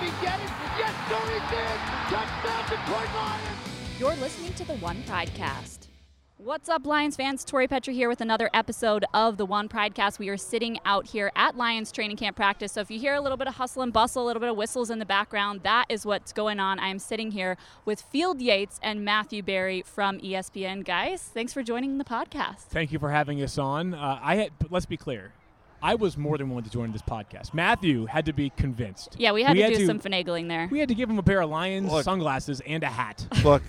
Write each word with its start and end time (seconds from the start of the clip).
Did 0.00 0.08
he 0.08 0.20
get 0.22 0.40
it? 0.40 0.48
Yes, 0.78 0.94
sir, 1.10 1.20
he 1.26 1.54
did. 1.54 1.78
Touchdown, 2.08 2.62
Detroit 2.70 3.14
Lions. 3.14 3.58
You're 3.98 4.16
listening 4.16 4.54
to 4.54 4.64
the 4.64 4.74
One 4.76 5.02
Pridecast. 5.02 5.88
What's 6.38 6.70
up, 6.70 6.86
Lions 6.86 7.16
fans? 7.16 7.44
Tori 7.44 7.68
Petry 7.68 7.92
here 7.92 8.08
with 8.08 8.22
another 8.22 8.48
episode 8.54 9.04
of 9.12 9.36
the 9.36 9.44
One 9.44 9.68
Pridecast. 9.68 10.18
We 10.18 10.30
are 10.30 10.38
sitting 10.38 10.78
out 10.86 11.06
here 11.06 11.30
at 11.36 11.54
Lions 11.58 11.92
training 11.92 12.16
camp 12.16 12.34
practice. 12.34 12.72
So 12.72 12.80
if 12.80 12.90
you 12.90 12.98
hear 12.98 13.12
a 13.12 13.20
little 13.20 13.36
bit 13.36 13.46
of 13.46 13.56
hustle 13.56 13.82
and 13.82 13.92
bustle, 13.92 14.24
a 14.24 14.26
little 14.26 14.40
bit 14.40 14.48
of 14.48 14.56
whistles 14.56 14.88
in 14.88 15.00
the 15.00 15.04
background, 15.04 15.60
that 15.64 15.84
is 15.90 16.06
what's 16.06 16.32
going 16.32 16.60
on. 16.60 16.78
I 16.78 16.88
am 16.88 16.98
sitting 16.98 17.32
here 17.32 17.58
with 17.84 18.00
Field 18.00 18.40
Yates 18.40 18.80
and 18.82 19.04
Matthew 19.04 19.42
Berry 19.42 19.82
from 19.82 20.18
ESPN. 20.20 20.82
Guys, 20.82 21.20
thanks 21.20 21.52
for 21.52 21.62
joining 21.62 21.98
the 21.98 22.04
podcast. 22.04 22.60
Thank 22.70 22.90
you 22.90 22.98
for 22.98 23.10
having 23.10 23.42
us 23.42 23.58
on. 23.58 23.92
Uh, 23.92 24.18
I 24.22 24.36
had, 24.36 24.52
let's 24.70 24.86
be 24.86 24.96
clear. 24.96 25.34
I 25.82 25.94
was 25.94 26.16
more 26.16 26.36
than 26.36 26.48
willing 26.48 26.64
to 26.64 26.70
join 26.70 26.92
this 26.92 27.02
podcast. 27.02 27.54
Matthew 27.54 28.06
had 28.06 28.26
to 28.26 28.32
be 28.32 28.50
convinced. 28.50 29.16
Yeah, 29.18 29.32
we 29.32 29.42
had 29.42 29.56
to 29.56 29.76
do 29.76 29.86
some 29.86 29.98
finagling 29.98 30.48
there. 30.48 30.68
We 30.70 30.78
had 30.78 30.88
to 30.88 30.94
give 30.94 31.08
him 31.08 31.18
a 31.18 31.22
pair 31.22 31.40
of 31.40 31.50
Lions 31.50 31.90
Look. 31.90 32.04
sunglasses 32.04 32.60
and 32.66 32.82
a 32.82 32.88
hat. 32.88 33.26
Look, 33.44 33.62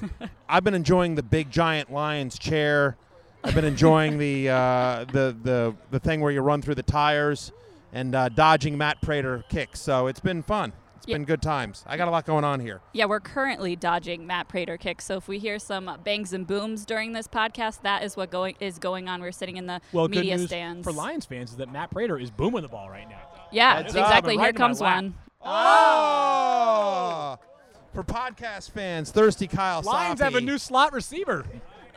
I've 0.50 0.64
been 0.64 0.74
enjoying 0.74 1.16
the 1.16 1.24
big 1.24 1.52
giant 1.52 1.92
Lions 1.92 2.38
chair. 2.38 2.98
I've 3.44 3.56
been 3.56 3.66
enjoying 3.66 4.18
the 4.18 4.50
uh, 4.50 5.06
the 5.12 5.36
the 5.42 5.76
the 5.90 6.00
thing 6.00 6.22
where 6.22 6.32
you 6.32 6.42
run 6.42 6.62
through 6.62 6.76
the 6.76 6.84
tires 6.84 7.52
and 7.94 8.14
uh, 8.14 8.30
dodging 8.30 8.78
Matt 8.78 9.02
Prater 9.02 9.44
kicks. 9.50 9.80
So 9.80 10.08
it's 10.08 10.20
been 10.20 10.44
fun. 10.44 10.74
It's 11.02 11.08
Yeah. 11.08 11.16
been 11.16 11.26
good 11.26 11.42
times. 11.42 11.84
I 11.88 11.98
got 11.98 12.08
a 12.08 12.12
lot 12.12 12.26
going 12.28 12.44
on 12.44 12.60
here. 12.60 12.80
Yeah, 12.94 13.06
we're 13.06 13.20
currently 13.20 13.76
dodging 13.76 14.28
Matt 14.28 14.48
Prater 14.48 14.78
kicks. 14.78 15.04
So 15.04 15.18
if 15.18 15.28
we 15.28 15.40
hear 15.40 15.58
some 15.58 15.90
uh, 15.90 15.98
bangs 15.98 16.32
and 16.32 16.46
booms 16.46 16.86
during 16.86 17.14
this 17.14 17.28
podcast, 17.28 17.82
that 17.82 18.04
is 18.04 18.16
what 18.16 18.30
going 18.30 18.56
is 18.60 18.78
going 18.78 19.10
on. 19.10 19.20
We're 19.20 19.32
sitting 19.32 19.58
in 19.58 19.66
the 19.66 19.82
Well, 19.94 20.08
media 20.08 20.34
good 20.36 20.42
news 20.42 20.50
stands. 20.50 20.84
for 20.88 20.94
Lions 20.94 21.26
fans 21.26 21.50
is 21.52 21.58
that 21.58 21.72
Matt 21.72 21.90
Prater 21.90 22.20
is 22.20 22.30
booming 22.30 22.62
the 22.62 22.68
ball 22.68 22.88
right 22.90 23.10
now. 23.10 23.18
Yeah, 23.52 23.78
Heads 23.78 23.96
up. 23.96 24.06
exactly. 24.06 24.38
Right 24.38 24.44
Here 24.46 24.54
comes 24.54 24.80
one. 24.80 25.16
Oh! 25.44 27.38
For 27.94 28.04
podcast 28.04 28.72
fans, 28.72 29.12
Thirsty 29.12 29.48
Kyle 29.48 29.82
Lions 29.82 30.20
Soppe 30.20 30.24
have 30.24 30.36
a 30.36 30.42
new 30.42 30.58
slot 30.58 30.94
receiver. 30.94 31.46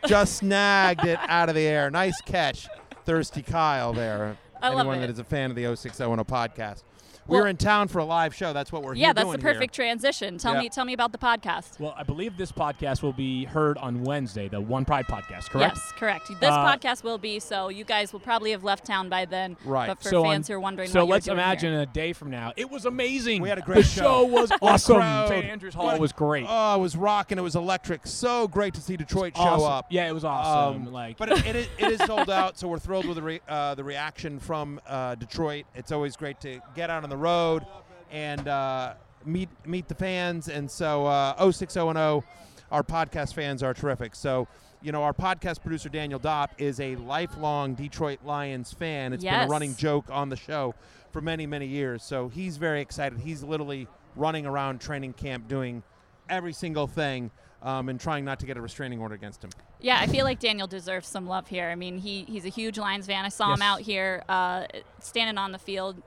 just 0.07 0.37
snagged 0.37 1.05
it 1.05 1.19
out 1.29 1.49
of 1.49 1.55
the 1.55 1.61
air. 1.67 1.91
Nice 1.91 2.21
catch, 2.23 2.69
Thirsty 3.05 3.43
Kyle 3.43 3.93
there. 3.93 4.37
I 4.61 4.71
love 4.71 4.79
Anyone 4.81 4.99
it. 4.99 5.01
that 5.03 5.11
is 5.11 5.19
a 5.19 5.25
fan 5.25 5.51
of 5.51 5.57
the 5.57 5.65
06010 5.77 6.25
podcast. 6.25 6.83
Well- 7.27 7.41
We're 7.41 7.49
in 7.49 7.57
town 7.57 7.89
for 7.89 7.99
a 8.01 8.05
live 8.05 8.35
show. 8.35 8.53
That's 8.53 8.71
what 8.71 8.83
we're 8.83 8.95
Yeah, 8.95 8.99
here 8.99 9.07
Yeah, 9.09 9.13
that's 9.15 9.25
doing 9.27 9.41
the 9.41 9.47
here. 9.47 9.55
perfect 9.55 9.75
transition. 9.75 10.39
Tell 10.39 10.55
Yeah. 10.55 10.61
me, 10.61 10.69
tell 10.69 10.85
me 10.85 10.93
about 10.93 11.13
the 11.13 11.19
podcast. 11.19 11.81
Well, 11.81 11.95
I 11.97 12.03
believe 12.03 12.37
this 12.37 12.53
podcast 12.53 13.03
will 13.03 13.13
be 13.15 13.45
heard 13.45 13.79
on 13.79 14.05
Wednesday, 14.05 14.49
the 14.49 14.61
One 14.61 14.85
Pride 14.85 15.07
podcast, 15.07 15.49
correct? 15.51 15.77
Yes, 15.77 15.93
correct. 15.97 16.29
This 16.41 16.51
Uh, 16.51 16.67
podcast 16.77 17.03
will 17.03 17.17
be 17.19 17.41
so 17.41 17.69
you 17.69 17.85
guys 17.85 18.13
will 18.13 18.21
probably 18.21 18.51
have 18.51 18.63
left 18.63 18.85
town 18.85 19.09
by 19.09 19.25
then. 19.25 19.57
Right. 19.65 19.87
But 19.89 20.03
for 20.03 20.09
so 20.11 20.23
fans 20.23 20.49
on- 20.49 20.53
who 20.55 20.57
are 20.59 20.61
wondering, 20.61 20.89
so 20.91 21.01
what 21.01 21.07
you're 21.07 21.13
let's 21.15 21.25
doing 21.27 21.39
imagine 21.39 21.73
here. 21.73 21.81
a 21.83 21.87
day 21.87 22.13
from 22.13 22.31
now. 22.31 22.53
It 22.57 22.71
was 22.71 22.85
amazing. 22.85 23.41
We 23.41 23.49
had 23.49 23.59
a 23.59 23.63
great 23.63 23.77
the 23.77 23.83
show. 23.91 24.03
show 24.03 24.25
was 24.25 24.53
awesome. 24.63 24.97
crowd. 24.97 25.29
St. 25.29 25.45
Andrews 25.47 25.75
Hall 25.75 25.87
What- 25.87 26.01
was 26.01 26.13
great. 26.13 26.45
Oh, 26.49 26.77
it 26.77 26.81
was 26.81 26.95
rocking. 26.97 27.39
It 27.39 27.43
was 27.43 27.57
electric. 27.57 28.07
So 28.07 28.47
great 28.49 28.75
to 28.75 28.81
see 28.83 28.97
Detroit 28.97 29.35
show 29.37 29.43
Awesome. 29.43 29.73
up. 29.73 29.87
Yeah, 29.89 30.09
it 30.09 30.13
was 30.13 30.25
awesome. 30.25 30.87
Um, 30.89 30.93
like, 30.93 31.17
but 31.17 31.31
it, 31.31 31.47
it, 31.47 31.57
is, 31.57 31.69
it 31.79 31.93
is 31.93 32.01
sold 32.05 32.29
out, 32.29 32.59
so 32.59 32.69
we're 32.69 32.79
thrilled 32.79 33.07
with 33.07 33.17
the, 33.17 33.23
re, 33.23 33.41
uh, 33.49 33.75
the 33.75 33.85
reaction 33.85 34.39
from 34.39 34.79
uh, 34.87 35.15
Detroit. 35.15 35.65
It's 35.75 35.91
always 35.91 36.17
great 36.17 36.39
to 36.43 36.61
get 36.75 36.91
out 36.91 37.03
on 37.03 37.09
the 37.11 37.14
road 37.17 37.65
and 38.11 38.47
uh, 38.49 38.95
meet 39.25 39.49
meet 39.67 39.89
the 39.89 39.95
fans. 39.95 40.49
And 40.49 40.71
so 40.71 41.07
uh, 41.07 41.51
06010, 41.51 42.23
our 42.71 42.83
podcast 42.83 43.35
fans 43.35 43.63
are 43.63 43.75
terrific. 43.75 44.15
So, 44.15 44.49
you 44.83 44.93
know, 44.93 45.03
our 45.03 45.13
podcast 45.13 45.63
producer, 45.63 45.89
Daniel 45.89 46.21
Dopp, 46.21 46.51
is 46.59 46.81
a 46.81 46.97
lifelong 46.97 47.75
Detroit 47.75 48.21
Lions 48.25 48.73
fan. 48.73 49.13
It's 49.13 49.25
been 49.25 49.35
a 49.35 49.47
running 49.49 49.75
joke 49.77 50.07
on 50.11 50.29
the 50.29 50.37
show 50.37 50.75
for 51.11 51.21
many, 51.21 51.47
many 51.47 51.67
years. 51.67 52.03
So 52.03 52.29
he's 52.29 52.57
very 52.57 52.81
excited. 52.81 53.19
He's 53.21 53.43
literally 53.43 53.89
running 54.17 54.47
around 54.47 54.81
training 54.81 55.15
camp 55.15 55.49
doing 55.49 55.83
every 56.29 56.53
single 56.53 56.87
thing. 56.87 57.31
Um, 57.63 57.89
and 57.89 57.99
trying 57.99 58.27
not 58.27 58.41
to 58.41 58.47
get 58.47 58.59
a 58.59 58.61
restraining 58.61 59.01
order 59.01 59.15
against 59.15 59.43
him. 59.43 59.49
Yeah, 59.81 59.99
I 59.99 60.07
feel 60.07 60.27
like 60.27 60.39
Daniel 60.39 60.67
deserves 60.67 61.09
some 61.09 61.27
love 61.27 61.49
here. 61.49 61.71
I 61.71 61.75
mean, 61.77 61.97
he 61.97 62.25
he's 62.25 62.45
a 62.45 62.51
huge 62.51 62.77
Lions 62.77 63.07
fan. 63.07 63.25
I 63.25 63.31
saw 63.31 63.55
him 63.55 63.63
out 63.63 63.81
here 63.81 64.23
uh, 64.29 64.67
standing 65.01 65.39
on 65.39 65.51
the 65.51 65.59
field, 65.59 66.03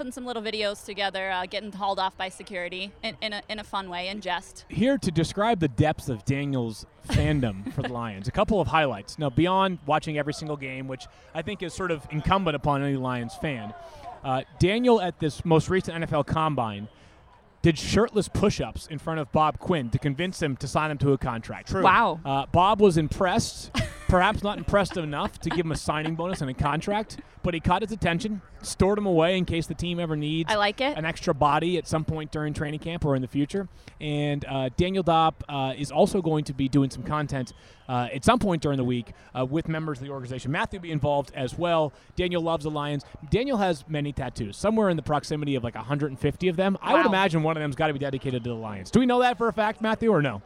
putting 0.00 0.12
some 0.12 0.24
little 0.24 0.42
videos 0.42 0.82
together, 0.82 1.30
uh, 1.30 1.44
getting 1.44 1.70
hauled 1.70 1.98
off 1.98 2.16
by 2.16 2.30
security 2.30 2.90
in, 3.02 3.14
in, 3.20 3.34
a, 3.34 3.42
in 3.50 3.58
a 3.58 3.64
fun 3.64 3.90
way, 3.90 4.08
in 4.08 4.22
jest. 4.22 4.64
here 4.70 4.96
to 4.96 5.10
describe 5.10 5.60
the 5.60 5.68
depths 5.68 6.08
of 6.08 6.24
Daniel's 6.24 6.86
fandom 7.08 7.70
for 7.74 7.82
the 7.82 7.92
Lions. 7.92 8.26
A 8.26 8.30
couple 8.30 8.62
of 8.62 8.68
highlights. 8.68 9.18
Now, 9.18 9.28
beyond 9.28 9.78
watching 9.84 10.16
every 10.16 10.32
single 10.32 10.56
game, 10.56 10.88
which 10.88 11.06
I 11.34 11.42
think 11.42 11.62
is 11.62 11.74
sort 11.74 11.90
of 11.90 12.06
incumbent 12.10 12.56
upon 12.56 12.82
any 12.82 12.96
Lions 12.96 13.34
fan, 13.34 13.74
uh, 14.24 14.40
Daniel 14.58 15.02
at 15.02 15.18
this 15.18 15.44
most 15.44 15.68
recent 15.68 16.02
NFL 16.02 16.26
Combine 16.26 16.88
did 17.60 17.78
shirtless 17.78 18.26
push-ups 18.26 18.86
in 18.86 18.98
front 18.98 19.20
of 19.20 19.30
Bob 19.32 19.58
Quinn 19.58 19.90
to 19.90 19.98
convince 19.98 20.40
him 20.40 20.56
to 20.56 20.66
sign 20.66 20.90
him 20.90 20.96
to 20.96 21.12
a 21.12 21.18
contract. 21.18 21.68
True. 21.68 21.82
Wow. 21.82 22.20
Uh, 22.24 22.46
Bob 22.46 22.80
was 22.80 22.96
impressed, 22.96 23.70
perhaps 24.10 24.42
not 24.42 24.58
impressed 24.58 24.96
enough 24.96 25.38
to 25.38 25.48
give 25.50 25.64
him 25.64 25.70
a 25.70 25.76
signing 25.76 26.16
bonus 26.16 26.40
and 26.40 26.50
a 26.50 26.54
contract, 26.54 27.20
but 27.44 27.54
he 27.54 27.60
caught 27.60 27.82
his 27.82 27.92
attention, 27.92 28.42
stored 28.60 28.98
him 28.98 29.06
away 29.06 29.38
in 29.38 29.44
case 29.44 29.66
the 29.68 29.74
team 29.74 30.00
ever 30.00 30.16
needs 30.16 30.52
I 30.52 30.56
like 30.56 30.80
it. 30.80 30.98
an 30.98 31.04
extra 31.04 31.32
body 31.32 31.78
at 31.78 31.86
some 31.86 32.04
point 32.04 32.32
during 32.32 32.52
training 32.52 32.80
camp 32.80 33.04
or 33.04 33.14
in 33.14 33.22
the 33.22 33.28
future. 33.28 33.68
And 34.00 34.44
uh, 34.46 34.70
Daniel 34.76 35.04
Dopp 35.04 35.34
uh, 35.48 35.74
is 35.78 35.92
also 35.92 36.20
going 36.20 36.44
to 36.44 36.52
be 36.52 36.68
doing 36.68 36.90
some 36.90 37.04
content 37.04 37.52
uh, 37.88 38.08
at 38.12 38.24
some 38.24 38.40
point 38.40 38.62
during 38.62 38.78
the 38.78 38.84
week 38.84 39.12
uh, 39.38 39.44
with 39.44 39.68
members 39.68 39.98
of 39.98 40.04
the 40.04 40.10
organization. 40.10 40.50
Matthew 40.50 40.80
will 40.80 40.82
be 40.82 40.90
involved 40.92 41.30
as 41.34 41.56
well. 41.56 41.92
Daniel 42.16 42.42
loves 42.42 42.64
the 42.64 42.70
Lions. 42.70 43.04
Daniel 43.30 43.58
has 43.58 43.84
many 43.88 44.12
tattoos, 44.12 44.56
somewhere 44.56 44.90
in 44.90 44.96
the 44.96 45.02
proximity 45.02 45.54
of 45.54 45.62
like 45.62 45.76
150 45.76 46.48
of 46.48 46.56
them. 46.56 46.76
I 46.82 46.94
would 46.94 47.06
imagine 47.06 47.44
one 47.44 47.56
of 47.56 47.60
them's 47.60 47.76
got 47.76 47.86
to 47.86 47.92
be 47.92 48.00
dedicated 48.00 48.42
to 48.42 48.50
the 48.50 48.56
Lions. 48.56 48.90
Do 48.90 48.98
we 48.98 49.06
know 49.06 49.20
that 49.20 49.38
for 49.38 49.46
a 49.46 49.52
fact, 49.52 49.80
Matthew, 49.80 50.10
or 50.10 50.20
no? 50.20 50.42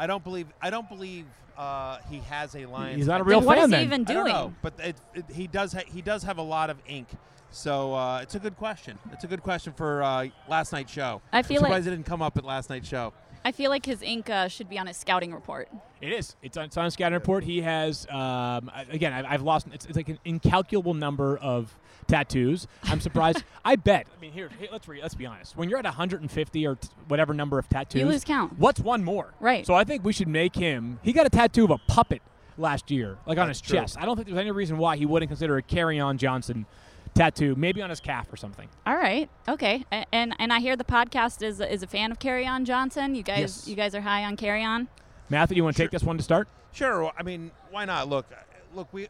I 0.00 0.06
don't 0.06 0.24
believe. 0.24 0.46
I 0.62 0.70
don't 0.70 0.88
believe 0.88 1.26
uh, 1.58 1.98
he 2.08 2.20
has 2.20 2.56
a 2.56 2.64
Lions. 2.64 2.96
He's 2.96 3.06
not 3.06 3.20
a 3.20 3.24
real 3.24 3.40
Then 3.40 3.46
what 3.46 3.58
fan 3.58 3.64
is 3.64 3.70
he 3.70 3.76
then. 3.76 3.84
even 3.84 4.00
I 4.08 4.14
don't 4.14 4.24
doing? 4.24 4.34
know, 4.34 4.54
but 4.62 4.72
it, 4.78 4.96
it, 5.14 5.24
he 5.30 5.46
does. 5.46 5.74
Ha- 5.74 5.82
he 5.86 6.00
does 6.00 6.22
have 6.22 6.38
a 6.38 6.42
lot 6.42 6.70
of 6.70 6.78
ink. 6.86 7.06
So 7.50 7.92
uh, 7.92 8.20
it's 8.22 8.34
a 8.34 8.38
good 8.38 8.56
question. 8.56 8.98
It's 9.12 9.24
a 9.24 9.26
good 9.26 9.42
question 9.42 9.74
for 9.74 10.02
uh, 10.02 10.28
last 10.48 10.72
night's 10.72 10.90
show. 10.90 11.20
I 11.32 11.42
feel 11.42 11.58
I'm 11.58 11.64
like- 11.64 11.68
surprised 11.70 11.86
it 11.88 11.90
didn't 11.90 12.06
come 12.06 12.22
up 12.22 12.38
at 12.38 12.44
last 12.44 12.70
night's 12.70 12.88
show. 12.88 13.12
I 13.44 13.52
feel 13.52 13.70
like 13.70 13.86
his 13.86 14.02
ink 14.02 14.28
uh, 14.28 14.48
should 14.48 14.68
be 14.68 14.78
on 14.78 14.86
his 14.86 14.96
scouting 14.96 15.32
report. 15.32 15.68
It 16.00 16.12
is. 16.12 16.36
It's 16.42 16.56
on, 16.56 16.64
it's 16.66 16.76
on 16.76 16.90
scouting 16.90 17.14
report. 17.14 17.44
He 17.44 17.62
has, 17.62 18.06
um, 18.10 18.70
again, 18.90 19.12
I, 19.12 19.32
I've 19.34 19.42
lost, 19.42 19.66
it's, 19.72 19.86
it's 19.86 19.96
like 19.96 20.08
an 20.08 20.18
incalculable 20.24 20.94
number 20.94 21.36
of 21.38 21.74
tattoos. 22.06 22.66
I'm 22.84 23.00
surprised. 23.00 23.44
I 23.64 23.76
bet. 23.76 24.06
I 24.16 24.20
mean, 24.20 24.32
here, 24.32 24.50
here 24.58 24.68
let's 24.70 24.86
re, 24.88 25.00
let's 25.00 25.14
be 25.14 25.26
honest. 25.26 25.56
When 25.56 25.68
you're 25.68 25.78
at 25.78 25.84
150 25.84 26.66
or 26.66 26.74
t- 26.74 26.88
whatever 27.08 27.32
number 27.32 27.58
of 27.58 27.68
tattoos, 27.68 28.00
You 28.00 28.06
lose 28.06 28.24
count. 28.24 28.58
What's 28.58 28.80
one 28.80 29.04
more? 29.04 29.32
Right. 29.40 29.66
So 29.66 29.74
I 29.74 29.84
think 29.84 30.04
we 30.04 30.12
should 30.12 30.28
make 30.28 30.54
him. 30.54 30.98
He 31.02 31.12
got 31.12 31.26
a 31.26 31.30
tattoo 31.30 31.64
of 31.64 31.70
a 31.70 31.78
puppet 31.78 32.22
last 32.58 32.90
year, 32.90 33.16
like 33.26 33.38
on 33.38 33.48
his 33.48 33.60
true. 33.60 33.78
chest. 33.78 33.96
I 33.98 34.04
don't 34.04 34.16
think 34.16 34.28
there's 34.28 34.38
any 34.38 34.50
reason 34.50 34.76
why 34.76 34.96
he 34.96 35.06
wouldn't 35.06 35.30
consider 35.30 35.56
a 35.56 35.62
Kerryon 35.62 36.16
Johnson 36.18 36.66
tattoo, 37.14 37.54
maybe 37.56 37.82
on 37.82 37.90
his 37.90 38.00
calf 38.00 38.32
or 38.32 38.36
something. 38.36 38.68
All 38.86 38.96
right. 38.96 39.28
Okay. 39.48 39.84
And 40.12 40.34
and 40.38 40.52
I 40.52 40.60
hear 40.60 40.76
the 40.76 40.84
podcast 40.84 41.42
is 41.42 41.60
is 41.60 41.82
a 41.82 41.86
fan 41.86 42.10
of 42.12 42.18
Kerryon 42.18 42.64
Johnson. 42.64 43.14
You 43.14 43.22
guys 43.22 43.38
Yes. 43.40 43.68
you 43.68 43.76
guys 43.76 43.94
are 43.94 44.00
high 44.00 44.24
on 44.24 44.36
Kerryon. 44.36 44.88
Matthew, 45.28 45.56
you 45.56 45.64
want 45.64 45.76
to 45.76 45.82
take 45.82 45.90
this 45.90 46.02
one 46.02 46.16
to 46.16 46.22
start? 46.22 46.48
Sure. 46.72 47.12
I 47.16 47.22
mean, 47.22 47.50
why 47.70 47.84
not? 47.84 48.08
Look, 48.08 48.26
uh, 48.32 48.36
look. 48.74 48.88
We 48.92 49.08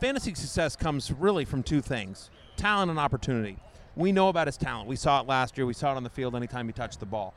fantasy 0.00 0.34
success 0.34 0.76
comes 0.76 1.12
really 1.12 1.44
from 1.44 1.62
two 1.62 1.80
things: 1.80 2.30
talent 2.56 2.90
and 2.90 2.98
opportunity. 2.98 3.56
We 3.94 4.12
know 4.12 4.28
about 4.28 4.46
his 4.46 4.56
talent. 4.56 4.88
We 4.88 4.96
saw 4.96 5.20
it 5.20 5.26
last 5.26 5.58
year. 5.58 5.66
We 5.66 5.74
saw 5.74 5.92
it 5.92 5.96
on 5.96 6.02
the 6.02 6.10
field 6.10 6.34
anytime 6.34 6.66
he 6.66 6.72
touched 6.72 7.00
the 7.00 7.06
ball. 7.06 7.34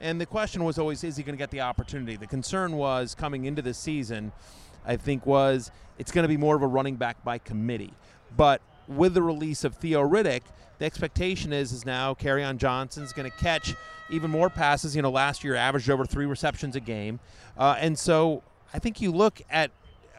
And 0.00 0.20
the 0.20 0.26
question 0.26 0.64
was 0.64 0.78
always, 0.78 1.02
is 1.04 1.16
he 1.16 1.22
going 1.24 1.34
to 1.34 1.38
get 1.38 1.50
the 1.50 1.60
opportunity? 1.60 2.16
The 2.16 2.26
concern 2.28 2.76
was 2.76 3.14
coming 3.16 3.44
into 3.46 3.60
the 3.62 3.74
season, 3.74 4.30
I 4.86 4.96
think, 4.96 5.26
was 5.26 5.70
it's 5.98 6.12
going 6.12 6.22
to 6.22 6.28
be 6.28 6.36
more 6.36 6.54
of 6.56 6.62
a 6.62 6.66
running 6.66 6.96
back 6.96 7.22
by 7.24 7.36
committee. 7.38 7.92
But 8.36 8.62
with 8.88 9.14
the 9.14 9.22
release 9.22 9.64
of 9.64 9.74
Theo 9.74 10.02
Riddick, 10.02 10.42
the 10.78 10.84
expectation 10.84 11.52
is 11.52 11.72
is 11.72 11.84
now 11.84 12.14
on 12.42 12.58
Johnson's 12.58 13.12
going 13.12 13.30
to 13.30 13.36
catch 13.38 13.74
even 14.10 14.30
more 14.30 14.48
passes. 14.48 14.96
You 14.96 15.02
know, 15.02 15.10
last 15.10 15.44
year 15.44 15.54
averaged 15.54 15.90
over 15.90 16.04
three 16.04 16.26
receptions 16.26 16.74
a 16.76 16.80
game, 16.80 17.20
uh, 17.56 17.76
and 17.78 17.98
so 17.98 18.42
I 18.72 18.78
think 18.78 19.00
you 19.00 19.12
look 19.12 19.40
at 19.50 19.70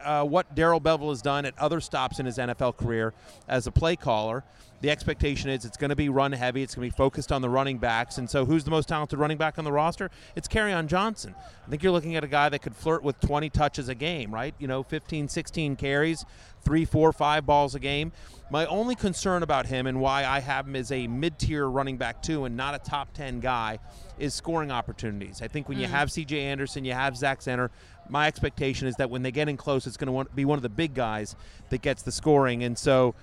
uh, 0.04 0.24
what 0.24 0.54
Darrell 0.54 0.80
Bevell 0.80 1.10
has 1.10 1.22
done 1.22 1.44
at 1.44 1.58
other 1.58 1.80
stops 1.80 2.18
in 2.18 2.26
his 2.26 2.38
NFL 2.38 2.76
career 2.76 3.12
as 3.48 3.66
a 3.66 3.70
play 3.70 3.96
caller. 3.96 4.44
The 4.80 4.90
expectation 4.90 5.50
is 5.50 5.66
it's 5.66 5.76
going 5.76 5.90
to 5.90 5.96
be 5.96 6.08
run 6.08 6.32
heavy. 6.32 6.62
It's 6.62 6.74
going 6.74 6.88
to 6.88 6.94
be 6.94 6.96
focused 6.96 7.30
on 7.30 7.42
the 7.42 7.50
running 7.50 7.76
backs. 7.76 8.16
And 8.16 8.30
so, 8.30 8.46
who's 8.46 8.64
the 8.64 8.70
most 8.70 8.88
talented 8.88 9.18
running 9.18 9.36
back 9.36 9.58
on 9.58 9.64
the 9.64 9.72
roster? 9.72 10.10
It's 10.34 10.48
on 10.56 10.88
Johnson. 10.88 11.34
I 11.66 11.70
think 11.70 11.82
you're 11.82 11.92
looking 11.92 12.16
at 12.16 12.24
a 12.24 12.28
guy 12.28 12.48
that 12.48 12.60
could 12.60 12.74
flirt 12.74 13.02
with 13.02 13.20
20 13.20 13.50
touches 13.50 13.90
a 13.90 13.94
game, 13.94 14.32
right? 14.32 14.54
You 14.58 14.68
know, 14.68 14.82
15, 14.82 15.28
16 15.28 15.76
carries, 15.76 16.24
three, 16.62 16.86
four, 16.86 17.12
five 17.12 17.44
balls 17.44 17.74
a 17.74 17.78
game. 17.78 18.12
My 18.50 18.64
only 18.66 18.94
concern 18.94 19.42
about 19.42 19.66
him 19.66 19.86
and 19.86 20.00
why 20.00 20.24
I 20.24 20.40
have 20.40 20.66
him 20.66 20.74
as 20.74 20.90
a 20.90 21.06
mid-tier 21.06 21.68
running 21.68 21.98
back 21.98 22.22
too, 22.22 22.46
and 22.46 22.56
not 22.56 22.74
a 22.74 22.78
top 22.78 23.12
10 23.12 23.40
guy, 23.40 23.78
is 24.18 24.34
scoring 24.34 24.70
opportunities. 24.70 25.42
I 25.42 25.48
think 25.48 25.68
when 25.68 25.78
you 25.78 25.86
have 25.86 26.10
C.J. 26.10 26.40
Anderson, 26.40 26.84
you 26.84 26.92
have 26.92 27.16
Zach 27.16 27.40
Zenner. 27.40 27.70
My 28.10 28.26
expectation 28.26 28.88
is 28.88 28.96
that 28.96 29.10
when 29.10 29.22
they 29.22 29.30
get 29.30 29.48
in 29.48 29.56
close, 29.56 29.86
it's 29.86 29.96
going 29.96 30.26
to 30.26 30.34
be 30.34 30.44
one 30.44 30.58
of 30.58 30.62
the 30.62 30.68
big 30.68 30.94
guys 30.94 31.36
that 31.70 31.82
gets 31.82 32.02
the 32.02 32.12
scoring. 32.12 32.64
And 32.64 32.76
so, 32.76 33.14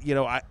you 0.00 0.14
know, 0.14 0.26
I 0.26 0.42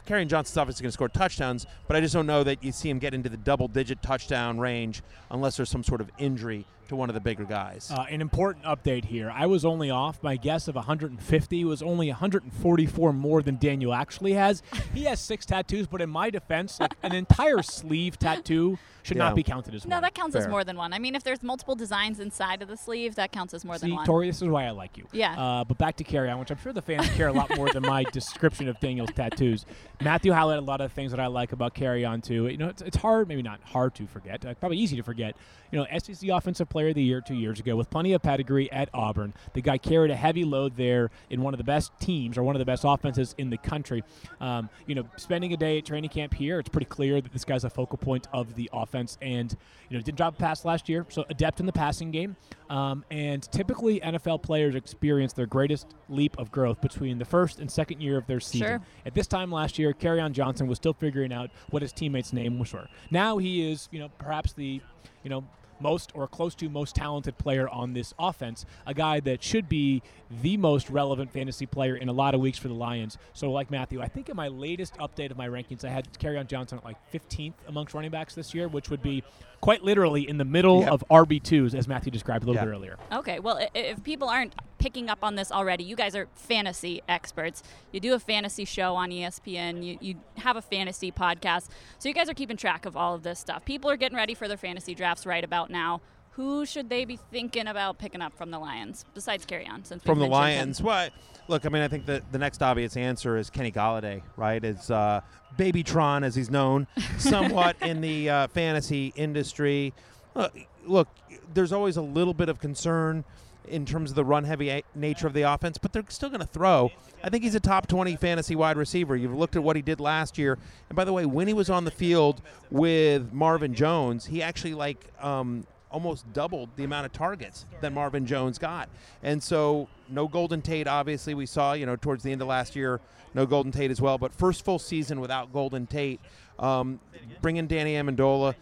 Kerryon 0.00 0.28
Johnson's 0.28 0.56
obviously 0.56 0.84
going 0.84 0.88
to 0.88 0.94
score 0.94 1.08
touchdowns, 1.10 1.66
but 1.86 1.96
I 1.96 2.00
just 2.00 2.14
don't 2.14 2.26
know 2.26 2.42
that 2.44 2.64
you 2.64 2.72
see 2.72 2.88
him 2.88 2.98
get 2.98 3.12
into 3.12 3.28
the 3.28 3.36
double-digit 3.36 4.00
touchdown 4.02 4.58
range 4.58 5.02
unless 5.30 5.58
there's 5.58 5.68
some 5.68 5.84
sort 5.84 6.00
of 6.00 6.10
injury 6.16 6.64
to 6.88 6.96
one 6.96 7.08
of 7.08 7.14
the 7.14 7.20
bigger 7.20 7.44
guys. 7.44 7.90
Uh, 7.94 8.04
an 8.10 8.20
important 8.20 8.64
update 8.64 9.04
here. 9.06 9.30
I 9.34 9.46
was 9.46 9.64
only 9.64 9.90
off. 9.90 10.22
My 10.22 10.36
guess 10.36 10.68
of 10.68 10.74
150 10.74 11.64
was 11.64 11.82
only 11.82 12.08
144 12.08 13.12
more 13.12 13.42
than 13.42 13.56
Daniel 13.56 13.94
actually 13.94 14.32
has. 14.34 14.62
He 14.94 15.04
has 15.04 15.20
six 15.20 15.46
tattoos, 15.46 15.86
but 15.86 16.00
in 16.02 16.10
my 16.10 16.30
defense, 16.30 16.80
like 16.80 16.94
an 17.02 17.14
entire 17.14 17.62
sleeve 17.62 18.18
tattoo 18.18 18.78
should 19.04 19.16
Yeah. 19.16 19.24
not 19.24 19.34
be 19.34 19.42
counted 19.42 19.74
as 19.74 19.84
No, 19.84 19.96
one. 19.96 20.02
No, 20.02 20.06
that 20.06 20.14
counts 20.14 20.36
as 20.36 20.46
more 20.46 20.62
than 20.62 20.76
one. 20.76 20.92
I 20.92 21.00
mean, 21.00 21.16
if 21.16 21.24
there's 21.24 21.42
multiple 21.42 21.74
designs 21.74 22.20
inside 22.20 22.62
of 22.62 22.68
the 22.68 22.76
sleeve, 22.76 23.16
that 23.16 23.32
counts 23.32 23.52
as 23.52 23.64
more 23.64 23.76
than 23.76 23.92
one. 23.94 24.06
Tori, 24.06 24.28
this 24.28 24.40
is 24.40 24.48
why 24.48 24.64
I 24.66 24.70
like 24.70 24.96
you. 24.96 25.06
Yeah. 25.12 25.34
Uh, 25.36 25.64
but 25.64 25.76
back 25.76 25.96
to 25.96 26.04
Kerryon, 26.04 26.38
which 26.38 26.52
I'm 26.52 26.58
sure 26.58 26.72
the 26.72 26.82
fans 26.82 27.08
care 27.10 27.26
a 27.26 27.32
lot 27.32 27.54
more 27.56 27.68
than 27.72 27.82
my 27.82 28.04
description 28.12 28.68
of 28.68 28.78
Daniel's 28.78 29.10
tattoos. 29.12 29.66
Matthew 30.00 30.30
highlighted 30.32 30.58
a 30.58 30.60
lot 30.60 30.80
of 30.80 30.92
things 30.92 31.10
that 31.10 31.18
I 31.18 31.26
like 31.26 31.50
about 31.52 31.74
Kerryon 31.74 32.22
too. 32.22 32.46
You 32.46 32.56
know, 32.58 32.68
it's, 32.68 32.82
it's 32.82 32.96
hard, 32.96 33.26
maybe 33.26 33.42
not 33.42 33.60
hard 33.64 33.94
to 33.96 34.06
forget, 34.06 34.46
uh, 34.46 34.54
probably 34.54 34.78
easy 34.78 34.94
to 34.96 35.02
forget. 35.02 35.34
You 35.72 35.78
know, 35.80 35.98
SEC 35.98 36.28
Offensive 36.28 36.68
Player 36.72 36.88
of 36.88 36.94
the 36.94 37.02
Year 37.02 37.20
two 37.20 37.34
years 37.34 37.60
ago 37.60 37.76
with 37.76 37.90
plenty 37.90 38.14
of 38.14 38.22
pedigree 38.22 38.70
at 38.72 38.88
Auburn. 38.94 39.34
The 39.52 39.60
guy 39.60 39.78
carried 39.78 40.10
a 40.10 40.16
heavy 40.16 40.44
load 40.44 40.76
there 40.76 41.10
in 41.30 41.42
one 41.42 41.54
of 41.54 41.58
the 41.58 41.64
best 41.64 41.92
teams 42.00 42.38
or 42.38 42.42
one 42.42 42.56
of 42.56 42.58
the 42.58 42.64
best 42.64 42.82
offenses 42.84 43.34
in 43.38 43.50
the 43.50 43.58
country. 43.58 44.02
Um, 44.40 44.68
you 44.86 44.94
know, 44.94 45.04
spending 45.16 45.52
a 45.52 45.56
day 45.56 45.78
at 45.78 45.84
training 45.84 46.10
camp 46.10 46.34
here, 46.34 46.58
it's 46.58 46.68
pretty 46.68 46.86
clear 46.86 47.20
that 47.20 47.32
this 47.32 47.44
guy's 47.44 47.64
a 47.64 47.70
focal 47.70 47.98
point 47.98 48.26
of 48.32 48.54
the 48.54 48.68
offense. 48.72 49.18
And 49.20 49.54
you 49.88 49.98
know, 49.98 50.02
didn't 50.02 50.16
drop 50.16 50.34
a 50.34 50.36
pass 50.38 50.64
last 50.64 50.88
year, 50.88 51.06
so 51.10 51.24
adept 51.28 51.60
in 51.60 51.66
the 51.66 51.72
passing 51.72 52.10
game. 52.10 52.36
Um, 52.70 53.04
and 53.10 53.42
typically, 53.52 54.00
NFL 54.00 54.42
players 54.42 54.74
experience 54.74 55.34
their 55.34 55.46
greatest 55.46 55.88
leap 56.08 56.38
of 56.38 56.50
growth 56.50 56.80
between 56.80 57.18
the 57.18 57.24
first 57.26 57.60
and 57.60 57.70
second 57.70 58.00
year 58.00 58.16
of 58.16 58.26
their 58.26 58.40
season. 58.40 58.66
Sure. 58.66 58.80
At 59.04 59.14
this 59.14 59.26
time 59.26 59.52
last 59.52 59.78
year, 59.78 59.94
on 60.02 60.32
Johnson 60.32 60.66
was 60.66 60.78
still 60.78 60.94
figuring 60.94 61.32
out 61.32 61.50
what 61.70 61.82
his 61.82 61.92
teammates' 61.92 62.32
name 62.32 62.58
was. 62.58 62.72
Were. 62.72 62.88
Now 63.10 63.38
he 63.38 63.70
is, 63.70 63.88
you 63.92 63.98
know, 63.98 64.08
perhaps 64.18 64.52
the, 64.54 64.80
you 65.22 65.30
know, 65.30 65.44
most 65.82 66.12
or 66.14 66.26
close 66.28 66.54
to 66.56 66.68
most 66.68 66.94
talented 66.94 67.36
player 67.38 67.68
on 67.68 67.92
this 67.92 68.14
offense, 68.18 68.64
a 68.86 68.94
guy 68.94 69.20
that 69.20 69.42
should 69.42 69.68
be 69.68 70.02
the 70.42 70.56
most 70.56 70.88
relevant 70.88 71.32
fantasy 71.32 71.66
player 71.66 71.96
in 71.96 72.08
a 72.08 72.12
lot 72.12 72.34
of 72.34 72.40
weeks 72.40 72.58
for 72.58 72.68
the 72.68 72.74
Lions. 72.74 73.18
So, 73.32 73.50
like 73.50 73.70
Matthew, 73.70 74.00
I 74.00 74.08
think 74.08 74.28
in 74.28 74.36
my 74.36 74.48
latest 74.48 74.94
update 74.98 75.30
of 75.30 75.36
my 75.36 75.48
rankings, 75.48 75.84
I 75.84 75.90
had 75.90 76.12
Kerryon 76.14 76.46
Johnson 76.46 76.78
at 76.78 76.84
like 76.84 76.96
15th 77.12 77.54
amongst 77.66 77.94
running 77.94 78.10
backs 78.10 78.34
this 78.34 78.54
year, 78.54 78.68
which 78.68 78.88
would 78.88 79.02
be 79.02 79.22
quite 79.62 79.82
literally 79.82 80.28
in 80.28 80.36
the 80.36 80.44
middle 80.44 80.80
Yep. 80.80 80.90
of 80.92 81.04
RB2s, 81.08 81.74
as 81.74 81.88
Matthew 81.88 82.10
described 82.12 82.42
a 82.44 82.46
little 82.48 82.60
Yeah. 82.60 82.66
bit 82.66 82.70
earlier. 82.72 82.98
Okay, 83.12 83.38
well, 83.38 83.56
i- 83.58 83.70
if 83.74 84.02
people 84.02 84.28
aren't 84.28 84.54
picking 84.78 85.08
up 85.08 85.22
on 85.22 85.36
this 85.36 85.50
already, 85.52 85.84
you 85.84 85.94
guys 85.96 86.14
are 86.16 86.26
fantasy 86.34 87.00
experts. 87.08 87.62
You 87.92 88.00
do 88.00 88.12
a 88.12 88.18
fantasy 88.18 88.64
show 88.64 88.96
on 88.96 89.10
ESPN, 89.12 89.82
you, 89.84 89.96
you 90.00 90.16
have 90.38 90.56
a 90.56 90.62
fantasy 90.62 91.12
podcast. 91.12 91.68
So 92.00 92.08
you 92.08 92.14
guys 92.14 92.28
are 92.28 92.34
keeping 92.34 92.56
track 92.56 92.84
of 92.84 92.96
all 92.96 93.14
of 93.14 93.22
this 93.22 93.38
stuff. 93.38 93.64
People 93.64 93.88
are 93.88 93.96
getting 93.96 94.16
ready 94.16 94.34
for 94.34 94.48
their 94.48 94.56
fantasy 94.56 94.94
drafts 94.94 95.24
right 95.24 95.44
about 95.44 95.70
now. 95.70 96.00
Who 96.32 96.64
should 96.64 96.88
they 96.88 97.04
be 97.04 97.16
thinking 97.30 97.66
about 97.66 97.98
picking 97.98 98.22
up 98.22 98.34
from 98.36 98.50
the 98.50 98.58
Lions 98.58 99.04
besides 99.14 99.44
Kerryon? 99.44 99.86
Since 99.86 100.02
from 100.02 100.18
the 100.18 100.24
him? 100.24 100.30
Lions. 100.30 100.80
Well, 100.80 101.10
look, 101.46 101.66
I 101.66 101.68
mean, 101.68 101.82
I 101.82 101.88
think 101.88 102.06
the, 102.06 102.22
the 102.32 102.38
next 102.38 102.62
obvious 102.62 102.96
answer 102.96 103.36
is 103.36 103.50
Kenny 103.50 103.70
Golladay, 103.70 104.22
right? 104.36 104.64
It's 104.64 104.90
uh, 104.90 105.20
Babytron, 105.58 106.24
as 106.24 106.34
he's 106.34 106.50
known, 106.50 106.86
somewhat 107.18 107.76
in 107.82 108.00
the 108.00 108.30
uh, 108.30 108.46
fantasy 108.48 109.12
industry. 109.14 109.92
Look, 110.34 110.56
look, 110.86 111.08
there's 111.52 111.72
always 111.72 111.98
a 111.98 112.02
little 112.02 112.34
bit 112.34 112.48
of 112.48 112.60
concern 112.60 113.24
in 113.68 113.84
terms 113.86 114.10
of 114.10 114.16
the 114.16 114.24
run 114.24 114.44
heavy 114.44 114.70
a- 114.70 114.82
nature 114.94 115.26
of 115.26 115.34
the 115.34 115.42
offense, 115.42 115.78
but 115.78 115.92
they're 115.92 116.02
still 116.08 116.28
going 116.28 116.40
to 116.40 116.46
throw. 116.46 116.90
I 117.22 117.28
think 117.28 117.44
he's 117.44 117.54
a 117.54 117.60
top 117.60 117.86
20 117.86 118.16
fantasy 118.16 118.56
wide 118.56 118.76
receiver. 118.76 119.16
You've 119.16 119.34
looked 119.34 119.54
at 119.54 119.62
what 119.62 119.76
he 119.76 119.82
did 119.82 120.00
last 120.00 120.38
year. 120.38 120.58
And 120.88 120.96
by 120.96 121.04
the 121.04 121.12
way, 121.12 121.26
when 121.26 121.46
he 121.46 121.54
was 121.54 121.70
on 121.70 121.84
the 121.84 121.90
field 121.90 122.42
with 122.70 123.32
Marvin 123.32 123.74
Jones, 123.74 124.26
he 124.26 124.42
actually 124.42 124.74
like 124.74 125.06
um, 125.20 125.64
almost 125.92 126.30
doubled 126.32 126.70
the 126.76 126.84
amount 126.84 127.06
of 127.06 127.12
targets 127.12 127.66
that 127.80 127.92
Marvin 127.92 128.26
Jones 128.26 128.58
got. 128.58 128.88
And 129.22 129.42
so, 129.42 129.88
no 130.08 130.26
Golden 130.26 130.62
Tate, 130.62 130.88
obviously, 130.88 131.34
we 131.34 131.46
saw, 131.46 131.74
you 131.74 131.86
know, 131.86 131.96
towards 131.96 132.22
the 132.22 132.32
end 132.32 132.42
of 132.42 132.48
last 132.48 132.74
year, 132.74 133.00
no 133.34 133.46
Golden 133.46 133.70
Tate 133.70 133.90
as 133.90 134.00
well. 134.00 134.18
But 134.18 134.34
first 134.34 134.64
full 134.64 134.78
season 134.78 135.20
without 135.20 135.52
Golden 135.52 135.86
Tate, 135.86 136.20
um, 136.58 136.98
bring 137.40 137.56
in 137.56 137.66
Danny 137.66 137.94
Amendola. 137.94 138.54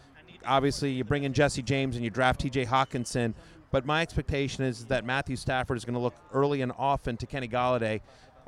Obviously, 0.46 0.92
you 0.92 1.04
bring 1.04 1.24
in 1.24 1.32
Jesse 1.32 1.62
James 1.62 1.96
and 1.96 2.04
you 2.04 2.10
draft 2.10 2.42
TJ 2.42 2.66
Hockenson. 2.66 3.34
But 3.70 3.86
my 3.86 4.02
expectation 4.02 4.64
is 4.64 4.86
that 4.86 5.04
Matthew 5.04 5.36
Stafford 5.36 5.76
is 5.76 5.84
going 5.84 5.94
to 5.94 6.00
look 6.00 6.14
early 6.32 6.60
and 6.60 6.72
often 6.76 7.16
to 7.18 7.26
Kenny 7.26 7.46
Golladay. 7.46 8.00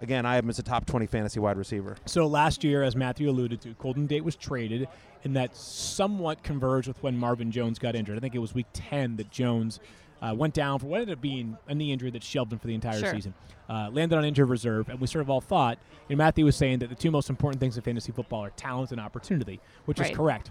Again, 0.02 0.26
I 0.26 0.34
have 0.34 0.44
him 0.44 0.50
as 0.50 0.58
a 0.58 0.62
top 0.64 0.84
20 0.84 1.06
fantasy 1.06 1.38
wide 1.40 1.56
receiver. 1.56 1.96
So 2.06 2.26
last 2.26 2.64
year, 2.64 2.82
as 2.82 2.96
Matthew 2.96 3.30
alluded 3.30 3.60
to, 3.62 3.68
Golden 3.74 4.08
Tate 4.08 4.24
was 4.24 4.34
traded, 4.36 4.88
and 5.24 5.36
that 5.36 5.56
somewhat 5.56 6.42
converged 6.42 6.88
with 6.88 7.00
when 7.02 7.16
Marvin 7.16 7.50
Jones 7.52 7.78
got 7.78 7.94
injured. 7.94 8.16
I 8.16 8.20
think 8.20 8.34
it 8.34 8.40
was 8.40 8.52
week 8.54 8.66
10 8.72 9.16
that 9.16 9.30
Jones 9.30 9.78
uh, 10.20 10.34
went 10.36 10.54
down 10.54 10.78
for 10.80 10.86
what 10.86 11.00
ended 11.00 11.16
up 11.18 11.22
being 11.22 11.56
a 11.68 11.74
knee 11.74 11.92
injury 11.92 12.10
that 12.10 12.22
shelved 12.22 12.52
him 12.52 12.58
for 12.58 12.66
the 12.66 12.74
entire 12.74 12.98
Sure. 12.98 13.12
season. 13.14 13.34
Uh, 13.68 13.88
landed 13.92 14.16
on 14.18 14.24
injured 14.24 14.48
reserve, 14.48 14.88
and 14.88 15.00
we 15.00 15.06
sort 15.06 15.22
of 15.22 15.30
all 15.30 15.40
thought, 15.40 15.78
you 16.08 16.16
know, 16.16 16.18
Matthew 16.18 16.44
was 16.44 16.56
saying 16.56 16.80
that 16.80 16.88
the 16.90 16.94
two 16.96 17.10
most 17.10 17.30
important 17.30 17.60
things 17.60 17.76
in 17.76 17.82
fantasy 17.82 18.12
football 18.12 18.44
are 18.44 18.50
talent 18.50 18.90
and 18.92 19.00
opportunity, 19.00 19.60
which 19.86 19.98
Right. 20.00 20.10
is 20.10 20.16
correct. 20.16 20.50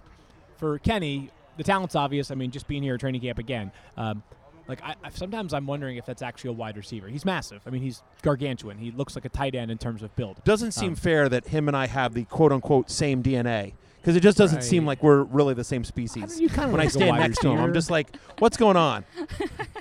For 0.57 0.79
Kenny, 0.79 1.29
the 1.57 1.63
talent's 1.63 1.95
obvious. 1.95 2.31
I 2.31 2.35
mean, 2.35 2.51
just 2.51 2.67
being 2.67 2.83
here 2.83 2.93
at 2.95 2.99
training 3.01 3.21
camp 3.21 3.37
again. 3.37 3.71
Um, 3.97 4.23
like 4.67 4.81
I, 4.83 4.95
I, 5.03 5.09
sometimes 5.09 5.53
I'm 5.53 5.65
wondering 5.67 5.97
if 5.97 6.05
that's 6.05 6.21
actually 6.21 6.51
a 6.51 6.53
wide 6.53 6.77
receiver. 6.77 7.07
He's 7.07 7.25
massive. 7.25 7.61
I 7.65 7.69
mean, 7.69 7.81
he's 7.81 8.01
gargantuan. 8.21 8.77
He 8.77 8.91
looks 8.91 9.15
like 9.15 9.25
a 9.25 9.29
tight 9.29 9.55
end 9.55 9.71
in 9.71 9.77
terms 9.77 10.01
of 10.03 10.15
build. 10.15 10.43
Doesn't 10.43 10.71
seem 10.71 10.89
Um, 10.91 10.95
fair 10.95 11.29
that 11.29 11.47
him 11.47 11.67
and 11.67 11.75
I 11.77 11.87
have 11.87 12.13
the 12.13 12.23
quote 12.25 12.51
unquote 12.51 12.89
same 12.89 13.21
DNA. 13.23 13.73
Because 14.01 14.15
it 14.15 14.21
just 14.21 14.35
doesn't 14.35 14.63
seem 14.63 14.83
like 14.83 15.03
we're 15.03 15.21
really 15.21 15.53
the 15.53 15.63
same 15.63 15.81
I 15.81 15.85
species. 15.85 16.23
mean, 16.33 16.39
you 16.41 16.49
kind 16.49 16.65
of 16.65 16.71
when 16.71 16.79
I 16.81 16.85
like 16.85 16.89
a 16.89 16.97
stand 16.97 17.17
next 17.17 17.37
to 17.41 17.49
him, 17.51 17.59
I'm 17.59 17.71
just 17.71 17.91
like, 17.91 18.15
what's 18.39 18.57
going 18.57 18.77
on? 18.77 19.05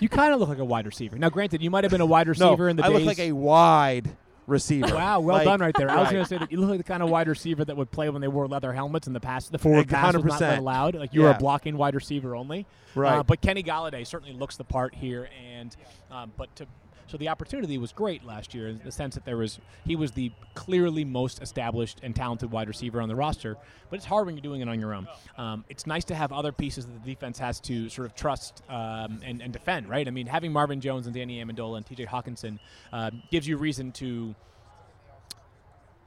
You 0.01 0.09
kind 0.09 0.33
of 0.33 0.41
look 0.41 0.49
like 0.49 0.59
a 0.59 0.65
wide 0.65 0.87
receiver. 0.87 1.19
Now, 1.19 1.29
granted, 1.29 1.61
you 1.63 1.71
might 1.71 1.85
have 1.85 1.91
been 1.91 2.01
a 2.01 2.07
wide 2.07 2.27
No, 2.27 2.31
receiver 2.31 2.71
in 2.71 2.77
the 2.77 2.85
I 2.85 2.89
days. 2.89 2.97
look 2.99 3.05
like 3.07 3.19
a 3.19 3.33
wide 3.33 4.11
receiver. 4.51 4.95
Wow, 4.95 5.21
well 5.21 5.37
Like- 5.37 5.45
done 5.47 5.61
right 5.61 5.75
there. 5.77 5.91
I 5.91 6.01
was 6.01 6.11
going 6.11 6.23
to 6.25 6.29
say 6.29 6.39
that 6.39 6.51
you 6.53 6.59
look 6.61 6.71
like 6.71 6.79
the 6.79 6.85
kind 6.85 7.03
of 7.03 7.09
wide 7.09 7.29
receiver 7.29 7.65
that 7.65 7.77
would 7.77 7.91
play 7.91 8.11
when 8.11 8.21
they 8.21 8.29
wore 8.29 8.47
leather 8.47 8.73
helmets 8.73 9.07
in 9.07 9.13
the 9.13 9.21
past. 9.21 9.51
the 9.53 9.59
forward 9.59 9.89
pass 9.89 10.15
was 10.15 10.25
not 10.25 10.41
100%. 10.43 10.59
allowed. 10.59 10.95
Like 10.97 11.15
you 11.15 11.23
were 11.23 11.31
a 11.31 11.35
blocking 11.39 11.77
wide 11.77 11.95
receiver 11.95 12.35
only. 12.37 12.67
Right. 12.95 13.19
Uh, 13.19 13.23
but 13.23 13.41
Kenny 13.41 13.63
Golladay 13.63 14.07
certainly 14.07 14.35
looks 14.35 14.57
the 14.57 14.65
part 14.65 14.95
here, 14.95 15.29
and 15.53 15.75
um, 16.11 16.33
but 16.37 16.55
to. 16.57 16.67
So 17.11 17.17
the 17.17 17.29
opportunity 17.29 17.77
was 17.77 17.93
great 17.93 18.25
last 18.25 18.55
year 18.55 18.69
in 18.69 18.81
the 18.85 18.93
sense 18.93 19.17
that 19.17 19.25
there 19.25 19.37
was 19.37 19.59
he 19.85 19.97
was 19.97 20.13
the 20.13 20.31
clearly 20.55 21.05
most 21.05 21.43
established 21.43 21.99
and 22.05 22.15
talented 22.15 22.53
wide 22.53 22.69
receiver 22.69 23.01
on 23.01 23.09
the 23.09 23.17
roster. 23.17 23.57
But 23.91 23.97
it's 23.97 24.05
hard 24.07 24.27
when 24.27 24.37
you're 24.37 24.43
doing 24.43 24.61
it 24.61 24.69
on 24.69 24.79
your 24.79 24.95
own. 24.95 25.09
Um, 25.37 25.65
it's 25.69 25.89
nice 25.89 26.05
to 26.05 26.15
have 26.15 26.31
other 26.31 26.53
pieces 26.53 26.87
that 26.87 27.03
the 27.03 27.13
defense 27.13 27.37
has 27.41 27.59
to 27.63 27.89
sort 27.89 28.07
of 28.07 28.15
trust 28.15 28.63
um, 28.69 29.21
and, 29.25 29.43
and 29.43 29.53
defend, 29.53 29.89
right? 29.89 30.07
I 30.07 30.13
mean, 30.13 30.29
having 30.29 30.53
Marvin 30.53 30.81
Jones 30.81 31.07
and 31.07 31.15
Danny 31.15 31.45
Amendola 31.45 31.79
and 31.79 31.87
T.J. 31.87 32.07
Hockenson 32.07 32.61
um, 32.93 33.25
gives 33.33 33.49
you 33.49 33.57
reason 33.57 33.91
to 33.93 34.33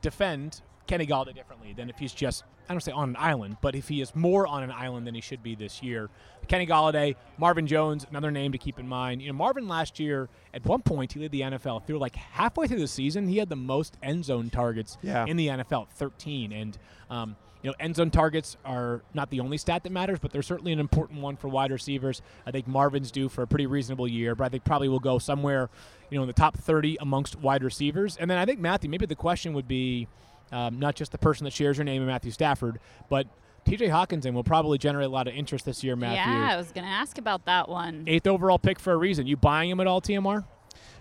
defend 0.02 0.62
Kenny 0.88 1.06
Golladay 1.06 1.36
differently 1.36 1.74
than 1.74 1.90
if 1.90 1.98
he's 1.98 2.14
just 2.14 2.46
I 2.70 2.74
don't 2.74 2.82
say 2.82 2.92
on 2.92 3.10
an 3.10 3.16
island, 3.20 3.58
but 3.62 3.76
if 3.76 3.88
he 3.90 4.02
is 4.02 4.16
more 4.16 4.48
on 4.48 4.64
an 4.64 4.72
island 4.72 5.06
than 5.06 5.16
he 5.16 5.22
should 5.22 5.44
be 5.44 5.56
this 5.56 5.84
year. 5.84 6.10
Kenny 6.48 6.68
Golladay, 6.68 7.16
Marvin 7.38 7.68
Jones, 7.68 8.06
another 8.10 8.30
name 8.32 8.52
to 8.52 8.58
keep 8.58 8.78
in 8.80 8.88
mind. 8.88 9.22
You 9.22 9.28
know, 9.30 9.34
Marvin 9.34 9.68
last 9.68 10.00
year 10.00 10.28
at 10.54 10.66
one 10.66 10.82
point 10.82 11.14
he 11.14 11.20
led 11.22 11.32
the 11.32 11.42
NFL 11.42 11.86
through 11.88 12.00
like 12.00 12.16
halfway 12.16 12.68
through 12.68 12.80
the 12.80 12.88
season. 12.88 13.28
He 13.28 13.38
had 13.38 13.50
the 13.50 13.56
most 13.56 13.98
end 14.04 14.26
zone 14.26 14.50
targets 14.50 14.98
Yeah. 15.02 15.26
in 15.26 15.38
the 15.38 15.48
NFL, 15.48 15.88
13, 15.92 16.52
and 16.52 16.78
um, 17.10 17.36
you 17.62 17.70
know, 17.70 17.76
end 17.80 17.96
zone 17.96 18.12
targets 18.12 18.58
are 18.66 19.02
not 19.14 19.30
the 19.30 19.40
only 19.40 19.58
stat 19.58 19.84
that 19.84 19.92
matters, 19.94 20.20
but 20.20 20.32
they're 20.34 20.42
certainly 20.42 20.74
an 20.74 20.80
important 20.80 21.22
one 21.22 21.38
for 21.38 21.48
wide 21.48 21.72
receivers. 21.72 22.22
I 22.46 22.52
think 22.52 22.68
Marvin's 22.68 23.10
due 23.10 23.30
for 23.30 23.42
a 23.42 23.48
pretty 23.48 23.68
reasonable 23.68 24.06
year, 24.08 24.36
but 24.36 24.44
I 24.44 24.50
think 24.50 24.66
probably 24.66 24.90
will 24.90 25.00
go 25.00 25.18
somewhere, 25.20 25.70
you 26.10 26.18
know, 26.18 26.24
in 26.24 26.28
the 26.28 26.34
top 26.34 26.58
30 26.58 26.98
amongst 27.00 27.38
wide 27.40 27.64
receivers. 27.64 28.18
And 28.18 28.30
then 28.30 28.38
I 28.38 28.44
think 28.44 28.60
Matthew, 28.60 28.90
maybe 28.90 29.06
the 29.06 29.16
question 29.16 29.54
would 29.54 29.68
be 29.70 30.10
um, 30.52 30.80
not 30.80 30.96
just 30.96 31.12
the 31.12 31.18
person 31.18 31.46
that 31.46 31.54
shares 31.54 31.78
your 31.78 31.86
name, 31.86 32.06
Matthew 32.06 32.32
Stafford, 32.32 32.80
but 33.10 33.28
TJ 33.66 33.90
Hockenson 33.90 34.34
will 34.34 34.44
probably 34.44 34.78
generate 34.78 35.08
a 35.08 35.10
lot 35.10 35.28
of 35.28 35.34
interest 35.34 35.66
this 35.66 35.84
year, 35.84 35.96
Matthew. 35.96 36.18
Yeah, 36.18 36.50
I 36.54 36.58
was 36.58 36.72
going 36.72 36.86
to 36.86 36.92
ask 36.92 37.18
about 37.18 37.46
that 37.46 37.70
one. 37.70 38.04
Eighth 38.08 38.28
overall 38.28 38.60
pick 38.60 38.80
for 38.80 38.94
a 38.94 38.98
reason. 38.98 39.26
You 39.26 39.38
buying 39.38 39.70
him 39.70 39.80
at 39.80 39.88
all, 39.88 40.02
TMR? 40.02 40.44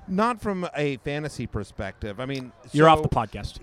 Not 0.09 0.41
from 0.41 0.69
a 0.77 0.97
fantasy 0.99 1.47
perspective. 1.47 2.21
I 2.21 2.27
mean, 2.27 2.53
You're 2.73 2.87
so- 2.89 2.93
off 2.93 3.03
the 3.03 3.09
podcast. 3.09 3.59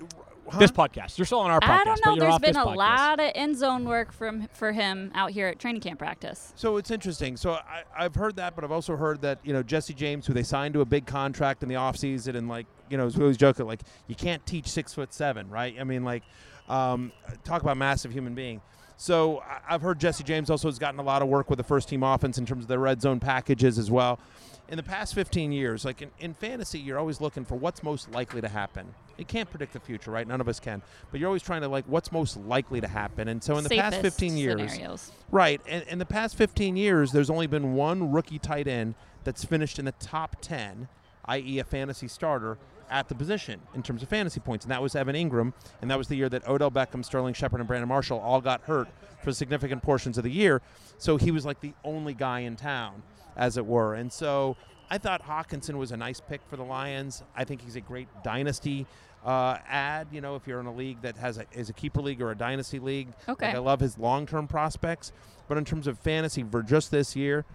Huh? 0.51 0.57
This 0.57 0.71
podcast. 0.71 1.19
You're 1.19 1.25
still 1.27 1.41
on 1.41 1.51
our 1.51 1.59
podcast. 1.59 1.69
I 1.69 1.83
don't 1.83 1.85
know. 1.85 1.93
but 2.05 2.15
you're 2.15 2.19
There's 2.21 2.33
off 2.33 2.41
been 2.41 2.55
a 2.55 2.65
podcast. 2.65 2.75
lot 2.75 3.19
of 3.19 3.31
end 3.35 3.55
zone 3.55 3.85
work 3.85 4.11
from 4.11 4.47
for 4.51 4.71
him 4.71 5.11
out 5.13 5.29
here 5.29 5.45
at 5.45 5.59
training 5.59 5.81
camp 5.81 5.99
practice. 5.99 6.53
So 6.55 6.77
it's 6.77 6.89
interesting. 6.89 7.37
So 7.37 7.51
I, 7.51 7.83
I've 7.95 8.15
heard 8.15 8.35
that, 8.37 8.55
but 8.55 8.63
I've 8.63 8.71
also 8.71 8.95
heard 8.95 9.21
that 9.21 9.37
you 9.43 9.53
know 9.53 9.61
Jesse 9.61 9.93
James, 9.93 10.25
who 10.25 10.33
they 10.33 10.41
signed 10.41 10.73
to 10.73 10.81
a 10.81 10.85
big 10.85 11.05
contract 11.05 11.61
in 11.61 11.69
the 11.69 11.75
offseason, 11.75 12.35
and 12.35 12.49
like 12.49 12.65
you 12.89 12.97
know, 12.97 13.07
we 13.07 13.21
always 13.21 13.37
joke 13.37 13.57
that 13.57 13.65
like 13.65 13.81
you 14.07 14.15
can't 14.15 14.45
teach 14.45 14.67
six 14.67 14.93
foot 14.93 15.13
seven, 15.13 15.49
right? 15.49 15.75
I 15.79 15.83
mean, 15.83 16.03
like 16.03 16.23
um, 16.67 17.11
talk 17.43 17.61
about 17.61 17.77
massive 17.77 18.11
human 18.11 18.35
being. 18.35 18.61
So 18.97 19.41
I've 19.67 19.81
heard 19.81 19.97
Jesse 19.97 20.25
James 20.25 20.49
also 20.49 20.67
has 20.67 20.77
gotten 20.77 20.99
a 20.99 21.03
lot 21.03 21.21
of 21.21 21.29
work 21.29 21.49
with 21.49 21.55
the 21.55 21.63
first 21.63 21.87
team 21.87 22.03
offense 22.03 22.37
in 22.37 22.45
terms 22.45 22.65
of 22.65 22.67
the 22.67 22.77
red 22.77 23.01
zone 23.01 23.21
packages 23.21 23.79
as 23.79 23.89
well. 23.89 24.19
In 24.67 24.75
the 24.75 24.83
past 24.83 25.15
15 25.15 25.53
years, 25.53 25.85
like 25.85 26.01
in, 26.01 26.11
in 26.19 26.33
fantasy, 26.33 26.79
you're 26.79 26.99
always 26.99 27.21
looking 27.21 27.45
for 27.45 27.55
what's 27.55 27.81
most 27.81 28.11
likely 28.11 28.41
to 28.41 28.49
happen. 28.49 28.93
You 29.17 29.23
can't 29.23 29.49
predict 29.49 29.71
the 29.71 29.79
future, 29.79 30.11
right? 30.11 30.27
None 30.27 30.41
of 30.41 30.49
us 30.49 30.59
can. 30.59 30.81
But 31.11 31.21
you're 31.21 31.27
always 31.27 31.41
trying 31.41 31.61
to 31.61 31.69
like 31.69 31.85
what's 31.85 32.11
most 32.11 32.35
likely 32.41 32.81
to 32.81 32.89
happen. 32.89 33.29
And 33.29 33.41
so 33.41 33.57
in 33.57 33.63
the 33.63 33.69
past 33.69 34.01
15 34.01 34.35
years, 34.35 34.73
scenarios. 34.73 35.11
Right. 35.31 35.61
And 35.65 35.83
in 35.87 35.97
the 35.97 36.05
past 36.05 36.35
15 36.35 36.75
years, 36.75 37.13
there's 37.13 37.29
only 37.29 37.47
been 37.47 37.75
one 37.75 38.11
rookie 38.11 38.37
tight 38.37 38.67
end 38.67 38.95
that's 39.23 39.45
finished 39.45 39.79
in 39.79 39.85
the 39.85 39.93
top 39.93 40.35
10, 40.41 40.89
i.e., 41.25 41.59
a 41.59 41.63
fantasy 41.63 42.09
starter 42.09 42.57
at 42.89 43.07
the 43.09 43.15
position 43.15 43.59
in 43.75 43.83
terms 43.83 44.01
of 44.03 44.09
fantasy 44.09 44.39
points. 44.39 44.65
And 44.65 44.71
that 44.71 44.81
was 44.81 44.95
Evan 44.95 45.15
Engram. 45.15 45.53
And 45.81 45.89
that 45.91 45.97
was 45.97 46.07
the 46.07 46.15
year 46.15 46.29
that 46.29 46.47
Odell 46.47 46.71
Beckham, 46.71 47.03
Sterling 47.05 47.33
Shepard, 47.33 47.59
and 47.59 47.67
Brandon 47.67 47.87
Marshall 47.89 48.19
all 48.19 48.41
got 48.41 48.61
hurt 48.63 48.87
for 49.23 49.31
significant 49.31 49.81
portions 49.83 50.17
of 50.17 50.23
the 50.23 50.31
year. 50.31 50.61
So 50.97 51.17
he 51.17 51.31
was 51.31 51.45
like 51.45 51.59
the 51.61 51.73
only 51.83 52.13
guy 52.13 52.39
in 52.41 52.55
town, 52.55 53.03
as 53.35 53.57
it 53.57 53.65
were. 53.65 53.93
And 53.95 54.11
so 54.11 54.55
I 54.89 54.97
thought 54.97 55.23
Hockenson 55.23 55.75
was 55.75 55.91
a 55.91 55.97
nice 55.97 56.19
pick 56.19 56.41
for 56.49 56.57
the 56.57 56.63
Lions. 56.63 57.23
I 57.35 57.43
think 57.43 57.61
he's 57.61 57.75
a 57.75 57.81
great 57.81 58.07
dynasty 58.23 58.85
uh, 59.25 59.57
ad. 59.67 60.07
You 60.11 60.21
know, 60.21 60.35
if 60.35 60.47
you're 60.47 60.59
in 60.59 60.65
a 60.65 60.73
league 60.73 61.01
that 61.01 61.17
has 61.17 61.37
a, 61.37 61.45
is 61.51 61.69
a 61.69 61.73
keeper 61.73 62.01
league 62.01 62.21
or 62.21 62.31
a 62.31 62.35
dynasty 62.37 62.79
league, 62.79 63.09
Okay. 63.27 63.47
like 63.47 63.55
I 63.55 63.59
love 63.59 63.79
his 63.81 63.97
long-term 63.97 64.47
prospects, 64.47 65.11
but 65.47 65.57
in 65.57 65.65
terms 65.65 65.87
of 65.87 65.99
fantasy 65.99 66.43
for 66.49 66.63
just 66.63 66.89
this 66.91 67.15
year, 67.15 67.45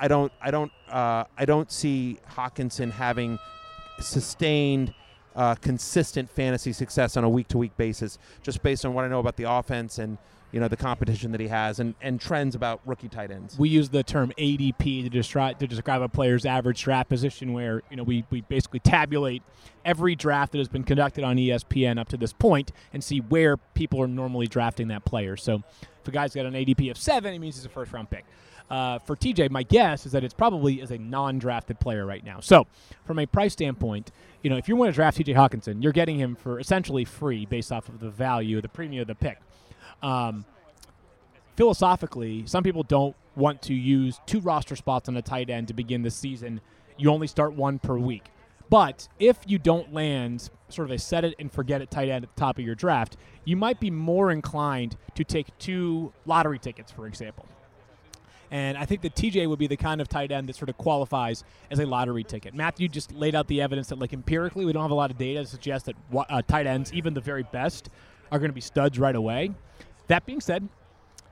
I 0.00 0.06
don't, 0.06 0.30
I 0.40 0.50
don't, 0.52 0.70
uh, 0.88 1.24
I 1.36 1.44
don't 1.44 1.72
see 1.72 2.18
Hockenson 2.36 2.92
having 2.92 3.38
sustained, 4.00 4.94
uh, 5.36 5.54
consistent 5.56 6.30
fantasy 6.30 6.72
success 6.72 7.16
on 7.16 7.24
a 7.24 7.28
week-to-week 7.28 7.76
basis, 7.76 8.18
just 8.42 8.62
based 8.62 8.84
on 8.84 8.94
what 8.94 9.04
I 9.04 9.08
know 9.08 9.20
about 9.20 9.36
the 9.36 9.50
offense 9.50 9.98
and 9.98 10.18
you 10.52 10.60
know 10.60 10.68
the 10.68 10.76
competition 10.76 11.32
that 11.32 11.40
he 11.40 11.48
has 11.48 11.78
and, 11.78 11.94
and 12.00 12.20
trends 12.20 12.54
about 12.54 12.80
rookie 12.86 13.08
tight 13.08 13.30
ends. 13.30 13.58
we 13.58 13.68
use 13.68 13.90
the 13.90 14.02
term 14.02 14.32
ADP 14.38 15.04
to 15.04 15.10
describe 15.10 15.58
to 15.58 15.66
describe 15.66 16.00
a 16.00 16.08
player's 16.08 16.46
average 16.46 16.82
draft 16.82 17.08
position, 17.08 17.52
where 17.52 17.82
you 17.90 17.96
know 17.96 18.02
we, 18.02 18.24
we 18.30 18.40
basically 18.42 18.80
tabulate 18.80 19.42
every 19.84 20.14
draft 20.16 20.52
that 20.52 20.58
has 20.58 20.68
been 20.68 20.84
conducted 20.84 21.22
on 21.24 21.36
ESPN 21.36 21.98
up 21.98 22.08
to 22.08 22.16
this 22.16 22.32
point 22.32 22.72
and 22.92 23.04
see 23.04 23.18
where 23.18 23.56
people 23.56 24.00
are 24.00 24.08
normally 24.08 24.46
drafting 24.46 24.88
that 24.88 25.04
player. 25.04 25.36
So 25.36 25.62
if 26.00 26.08
a 26.08 26.10
guy's 26.10 26.34
got 26.34 26.46
an 26.46 26.54
ADP 26.54 26.90
of 26.90 26.96
seven, 26.96 27.34
it 27.34 27.38
means 27.38 27.56
he's 27.56 27.66
a 27.66 27.70
first 27.70 27.92
round 27.92 28.10
pick. 28.10 28.24
Uh, 28.70 28.98
for 28.98 29.16
TJ, 29.16 29.50
my 29.50 29.62
guess 29.62 30.04
is 30.04 30.12
that 30.12 30.24
it's 30.24 30.34
probably 30.34 30.82
as 30.82 30.90
a 30.90 30.98
non-drafted 30.98 31.80
player 31.80 32.04
right 32.04 32.24
now. 32.24 32.40
So, 32.40 32.66
from 33.06 33.18
a 33.18 33.26
price 33.26 33.54
standpoint, 33.54 34.12
you 34.42 34.50
know, 34.50 34.56
if 34.56 34.68
you 34.68 34.76
want 34.76 34.90
to 34.90 34.94
draft 34.94 35.18
TJ 35.18 35.34
Hockenson, 35.34 35.82
you're 35.82 35.92
getting 35.92 36.18
him 36.18 36.36
for 36.36 36.60
essentially 36.60 37.04
free 37.04 37.46
based 37.46 37.72
off 37.72 37.88
of 37.88 38.00
the 38.00 38.10
value, 38.10 38.60
the 38.60 38.68
premium 38.68 39.02
of 39.02 39.08
the 39.08 39.14
pick. 39.14 39.38
Um, 40.02 40.44
philosophically, 41.56 42.44
some 42.46 42.62
people 42.62 42.82
don't 42.82 43.16
want 43.36 43.62
to 43.62 43.74
use 43.74 44.20
two 44.26 44.40
roster 44.40 44.76
spots 44.76 45.08
on 45.08 45.16
a 45.16 45.22
tight 45.22 45.48
end 45.48 45.68
to 45.68 45.74
begin 45.74 46.02
the 46.02 46.10
season. 46.10 46.60
You 46.96 47.10
only 47.10 47.26
start 47.26 47.54
one 47.54 47.78
per 47.78 47.96
week. 47.96 48.24
But 48.70 49.08
if 49.18 49.38
you 49.46 49.58
don't 49.58 49.94
land 49.94 50.50
sort 50.68 50.88
of 50.88 50.94
a 50.94 50.98
set 50.98 51.24
it 51.24 51.34
and 51.38 51.50
forget 51.50 51.80
it 51.80 51.90
tight 51.90 52.08
end 52.08 52.24
at 52.24 52.34
the 52.34 52.40
top 52.40 52.58
of 52.58 52.64
your 52.64 52.74
draft, 52.74 53.16
you 53.44 53.56
might 53.56 53.80
be 53.80 53.90
more 53.90 54.30
inclined 54.30 54.96
to 55.14 55.24
take 55.24 55.56
two 55.58 56.12
lottery 56.26 56.58
tickets, 56.58 56.92
for 56.92 57.06
example. 57.06 57.46
And 58.50 58.78
I 58.78 58.84
think 58.86 59.02
that 59.02 59.14
TJ 59.14 59.48
would 59.48 59.58
be 59.58 59.66
the 59.66 59.76
kind 59.76 60.00
of 60.00 60.08
tight 60.08 60.32
end 60.32 60.48
that 60.48 60.56
sort 60.56 60.70
of 60.70 60.78
qualifies 60.78 61.44
as 61.70 61.78
a 61.78 61.86
lottery 61.86 62.24
ticket. 62.24 62.54
Matthew 62.54 62.88
just 62.88 63.12
laid 63.12 63.34
out 63.34 63.46
the 63.46 63.60
evidence 63.60 63.88
that, 63.88 63.98
like, 63.98 64.12
empirically, 64.12 64.64
we 64.64 64.72
don't 64.72 64.82
have 64.82 64.90
a 64.90 64.94
lot 64.94 65.10
of 65.10 65.18
data 65.18 65.40
to 65.40 65.46
suggest 65.46 65.86
that 65.86 65.96
uh, 66.14 66.40
tight 66.42 66.66
ends, 66.66 66.92
even 66.92 67.14
the 67.14 67.20
very 67.20 67.42
best, 67.42 67.90
are 68.32 68.38
going 68.38 68.50
to 68.50 68.54
be 68.54 68.60
studs 68.60 68.98
right 68.98 69.16
away. 69.16 69.50
That 70.06 70.24
being 70.24 70.40
said, 70.40 70.66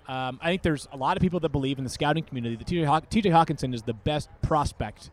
um, 0.08 0.38
I 0.42 0.48
think 0.50 0.62
there's 0.62 0.86
a 0.92 0.96
lot 0.96 1.16
of 1.16 1.20
people 1.20 1.40
that 1.40 1.48
believe 1.48 1.78
in 1.78 1.84
the 1.84 1.90
scouting 1.90 2.22
community 2.22 2.56
that 2.56 2.66
TJ, 2.66 2.84
Haw- 2.84 3.00
TJ 3.00 3.32
Hockenson 3.32 3.74
is 3.74 3.82
the 3.82 3.94
best 3.94 4.28
prospect 4.42 5.10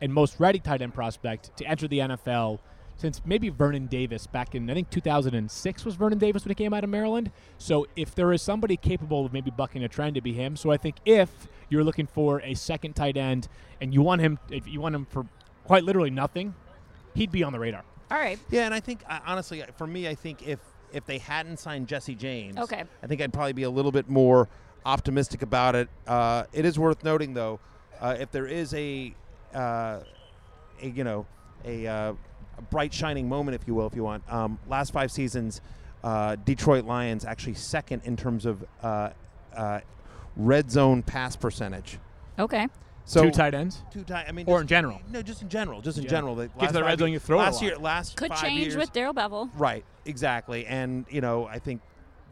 and 0.00 0.12
most 0.12 0.38
ready 0.38 0.58
tight 0.58 0.82
end 0.82 0.94
prospect 0.94 1.56
to 1.56 1.64
enter 1.64 1.88
the 1.88 1.98
NFL 1.98 2.58
since 2.98 3.22
maybe 3.24 3.48
Vernon 3.48 3.86
Davis 3.86 4.26
back 4.26 4.54
in 4.54 4.68
I 4.68 4.74
think 4.74 4.90
2006 4.90 5.84
was 5.84 5.94
Vernon 5.94 6.18
Davis 6.18 6.44
when 6.44 6.50
he 6.50 6.54
came 6.54 6.74
out 6.74 6.84
of 6.84 6.90
Maryland. 6.90 7.30
So 7.56 7.86
if 7.96 8.14
there 8.14 8.32
is 8.32 8.42
somebody 8.42 8.76
capable 8.76 9.24
of 9.24 9.32
maybe 9.32 9.50
bucking 9.50 9.82
a 9.84 9.88
trend 9.88 10.16
to 10.16 10.20
be 10.20 10.32
him, 10.32 10.56
so 10.56 10.70
I 10.70 10.76
think 10.76 10.96
if 11.06 11.30
you're 11.70 11.84
looking 11.84 12.06
for 12.06 12.40
a 12.42 12.54
second 12.54 12.94
tight 12.94 13.16
end 13.16 13.48
and 13.80 13.94
you 13.94 14.02
want 14.02 14.20
him 14.20 14.38
if 14.50 14.68
you 14.68 14.80
want 14.80 14.94
him 14.94 15.06
for 15.08 15.26
quite 15.64 15.84
literally 15.84 16.10
nothing, 16.10 16.54
he'd 17.14 17.32
be 17.32 17.42
on 17.42 17.52
the 17.52 17.58
radar. 17.58 17.84
All 18.10 18.18
right. 18.18 18.38
Yeah, 18.50 18.64
and 18.66 18.74
I 18.74 18.80
think 18.80 19.00
uh, 19.08 19.20
honestly, 19.26 19.62
for 19.76 19.86
me, 19.86 20.08
I 20.08 20.14
think 20.14 20.46
if 20.46 20.58
if 20.92 21.04
they 21.04 21.18
hadn't 21.18 21.58
signed 21.58 21.86
Jesse 21.86 22.14
James, 22.14 22.56
Okay. 22.56 22.82
I 23.02 23.06
think 23.06 23.20
I'd 23.20 23.32
probably 23.32 23.52
be 23.52 23.64
a 23.64 23.70
little 23.70 23.92
bit 23.92 24.08
more 24.08 24.48
optimistic 24.86 25.42
about 25.42 25.74
it. 25.74 25.88
Uh, 26.06 26.44
it 26.52 26.64
is 26.64 26.78
worth 26.78 27.04
noting, 27.04 27.34
though, 27.34 27.60
uh, 28.00 28.16
if 28.18 28.30
there 28.30 28.46
is 28.46 28.72
a, 28.72 29.14
uh, 29.54 30.00
a 30.80 30.88
you 30.88 31.04
know, 31.04 31.26
a, 31.66 31.86
uh, 31.86 32.12
a 32.12 32.16
bright 32.70 32.92
shining 32.92 33.28
moment, 33.28 33.54
if 33.60 33.66
you 33.66 33.74
will, 33.74 33.86
if 33.86 33.94
you 33.94 34.04
want. 34.04 34.22
Um, 34.32 34.58
last 34.68 34.92
five 34.92 35.10
seasons, 35.10 35.60
uh, 36.04 36.36
Detroit 36.44 36.84
Lions 36.84 37.24
actually 37.24 37.54
second 37.54 38.02
in 38.04 38.16
terms 38.16 38.46
of 38.46 38.64
uh, 38.82 39.10
uh, 39.56 39.80
red 40.36 40.70
zone 40.70 41.02
pass 41.02 41.36
percentage. 41.36 41.98
Okay. 42.38 42.68
So 43.04 43.24
Two 43.24 43.30
tight 43.30 43.54
ends. 43.54 43.82
two 43.90 44.04
times. 44.04 44.26
I 44.28 44.32
mean, 44.32 44.44
Or 44.46 44.56
just- 44.58 44.62
in 44.62 44.68
general. 44.68 45.00
No, 45.10 45.22
just 45.22 45.40
in 45.40 45.48
general. 45.48 45.80
Just 45.80 45.96
in 45.96 46.04
Yeah. 46.04 46.10
general. 46.10 46.34
The 46.34 46.48
Get 46.48 46.66
to 46.68 46.72
the 46.74 46.84
red 46.84 46.98
zone, 46.98 47.10
you 47.10 47.18
throw 47.18 47.38
it 47.38 47.42
a 47.42 47.44
last 47.46 47.54
lot. 47.54 47.62
year. 47.62 47.78
Last 47.78 48.16
Could 48.16 48.28
five 48.30 48.40
change 48.40 48.60
years, 48.60 48.76
with 48.76 48.92
Darrell 48.92 49.14
Bevell. 49.14 49.48
Right, 49.56 49.82
exactly, 50.04 50.66
and 50.66 51.06
you 51.08 51.22
know, 51.22 51.46
I 51.46 51.58
think 51.58 51.80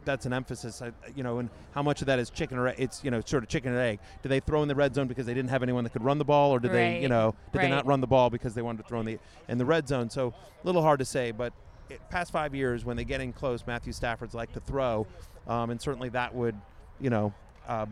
that's 0.07 0.25
an 0.25 0.33
emphasis. 0.33 0.81
You 1.15 1.21
know, 1.21 1.37
and 1.37 1.49
how 1.71 1.83
much 1.83 2.01
of 2.01 2.07
that 2.07 2.17
is 2.17 2.31
chicken 2.31 2.57
or 2.57 2.69
egg? 2.69 2.77
It's 2.79 3.03
you 3.03 3.11
know, 3.11 3.21
sort 3.23 3.43
of 3.43 3.49
chicken 3.49 3.71
and 3.71 3.79
egg. 3.79 3.99
Do 4.23 4.29
they 4.29 4.39
throw 4.39 4.63
in 4.63 4.67
the 4.67 4.75
red 4.75 4.95
zone 4.95 5.07
because 5.07 5.27
they 5.27 5.35
didn't 5.35 5.51
have 5.51 5.61
anyone 5.61 5.83
that 5.83 5.91
could 5.91 6.03
run 6.03 6.17
the 6.17 6.25
ball, 6.25 6.51
or 6.51 6.59
did 6.59 6.71
they, 6.71 6.99
you 7.01 7.09
know, 7.09 7.35
did 7.51 7.61
they 7.61 7.69
not 7.69 7.85
run 7.85 8.01
the 8.01 8.07
ball 8.07 8.29
because 8.29 8.55
they 8.55 8.63
wanted 8.63 8.81
to 8.81 8.87
throw 8.87 8.99
in 9.01 9.05
the 9.05 9.19
in 9.47 9.59
the 9.59 9.65
red 9.65 9.87
zone? 9.87 10.09
So 10.09 10.29
a 10.29 10.65
little 10.65 10.81
hard 10.81 10.99
to 10.99 11.05
say, 11.05 11.31
but 11.31 11.53
it, 11.89 12.01
past 12.09 12.31
five 12.31 12.55
years, 12.55 12.83
when 12.83 12.97
they 12.97 13.03
get 13.05 13.21
in 13.21 13.33
close, 13.33 13.65
Matthew 13.67 13.93
Stafford's 13.93 14.33
like 14.33 14.51
to 14.53 14.59
throw, 14.59 15.05
um, 15.47 15.69
and 15.69 15.79
certainly 15.79 16.09
that 16.09 16.33
would, 16.33 16.55
you 16.99 17.09
know, 17.09 17.33
uh, 17.67 17.85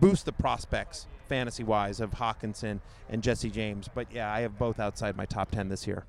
boost 0.00 0.26
the 0.26 0.32
prospects 0.32 1.06
fantasy 1.28 1.64
wise 1.64 2.00
of 2.00 2.10
Hockenson 2.10 2.80
and 3.08 3.22
Jesse 3.22 3.50
James. 3.50 3.88
But 3.92 4.08
yeah, 4.12 4.32
I 4.32 4.40
have 4.40 4.58
both 4.58 4.78
outside 4.78 5.16
my 5.16 5.24
top 5.24 5.50
ten 5.50 5.68
this 5.68 5.86
year. 5.86 6.04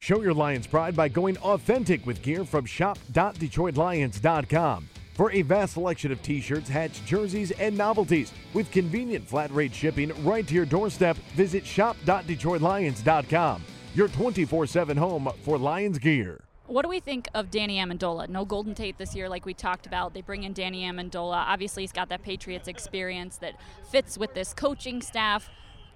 Show 0.00 0.22
your 0.22 0.34
Lions 0.34 0.68
pride 0.68 0.94
by 0.94 1.08
going 1.08 1.36
authentic 1.38 2.06
with 2.06 2.22
gear 2.22 2.44
from 2.44 2.64
shop.detroitlions.com. 2.64 4.88
For 5.14 5.32
a 5.32 5.42
vast 5.42 5.72
selection 5.72 6.12
of 6.12 6.22
t 6.22 6.40
shirts, 6.40 6.68
hats, 6.68 7.00
jerseys, 7.00 7.50
and 7.52 7.76
novelties 7.76 8.32
with 8.52 8.70
convenient 8.70 9.26
flat 9.26 9.50
rate 9.50 9.74
shipping 9.74 10.12
right 10.24 10.46
to 10.46 10.54
your 10.54 10.66
doorstep, 10.66 11.16
visit 11.34 11.66
shop.detroitlions.com. 11.66 13.64
Your 13.94 14.08
24 14.08 14.66
7 14.66 14.96
home 14.96 15.30
for 15.42 15.56
Lions 15.56 15.98
gear. 15.98 16.42
What 16.66 16.82
do 16.82 16.88
we 16.88 17.00
think 17.00 17.28
of 17.32 17.50
Danny 17.50 17.78
Amendola? 17.78 18.28
No 18.28 18.44
Golden 18.44 18.74
Tate 18.74 18.98
this 18.98 19.14
year, 19.14 19.28
like 19.28 19.46
we 19.46 19.54
talked 19.54 19.86
about. 19.86 20.14
They 20.14 20.20
bring 20.20 20.44
in 20.44 20.52
Danny 20.52 20.82
Amendola. 20.82 21.44
Obviously, 21.46 21.84
he's 21.84 21.92
got 21.92 22.08
that 22.10 22.22
Patriots 22.22 22.68
experience 22.68 23.38
that 23.38 23.54
fits 23.90 24.18
with 24.18 24.34
this 24.34 24.52
coaching 24.52 25.00
staff. 25.00 25.48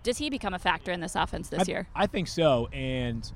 Does 0.02 0.18
he 0.18 0.30
become 0.30 0.54
a 0.54 0.58
factor 0.58 0.92
in 0.92 1.00
this 1.00 1.14
offense 1.14 1.48
this 1.48 1.68
I, 1.68 1.70
year? 1.70 1.88
I 1.94 2.06
think 2.06 2.28
so. 2.28 2.68
And 2.72 3.30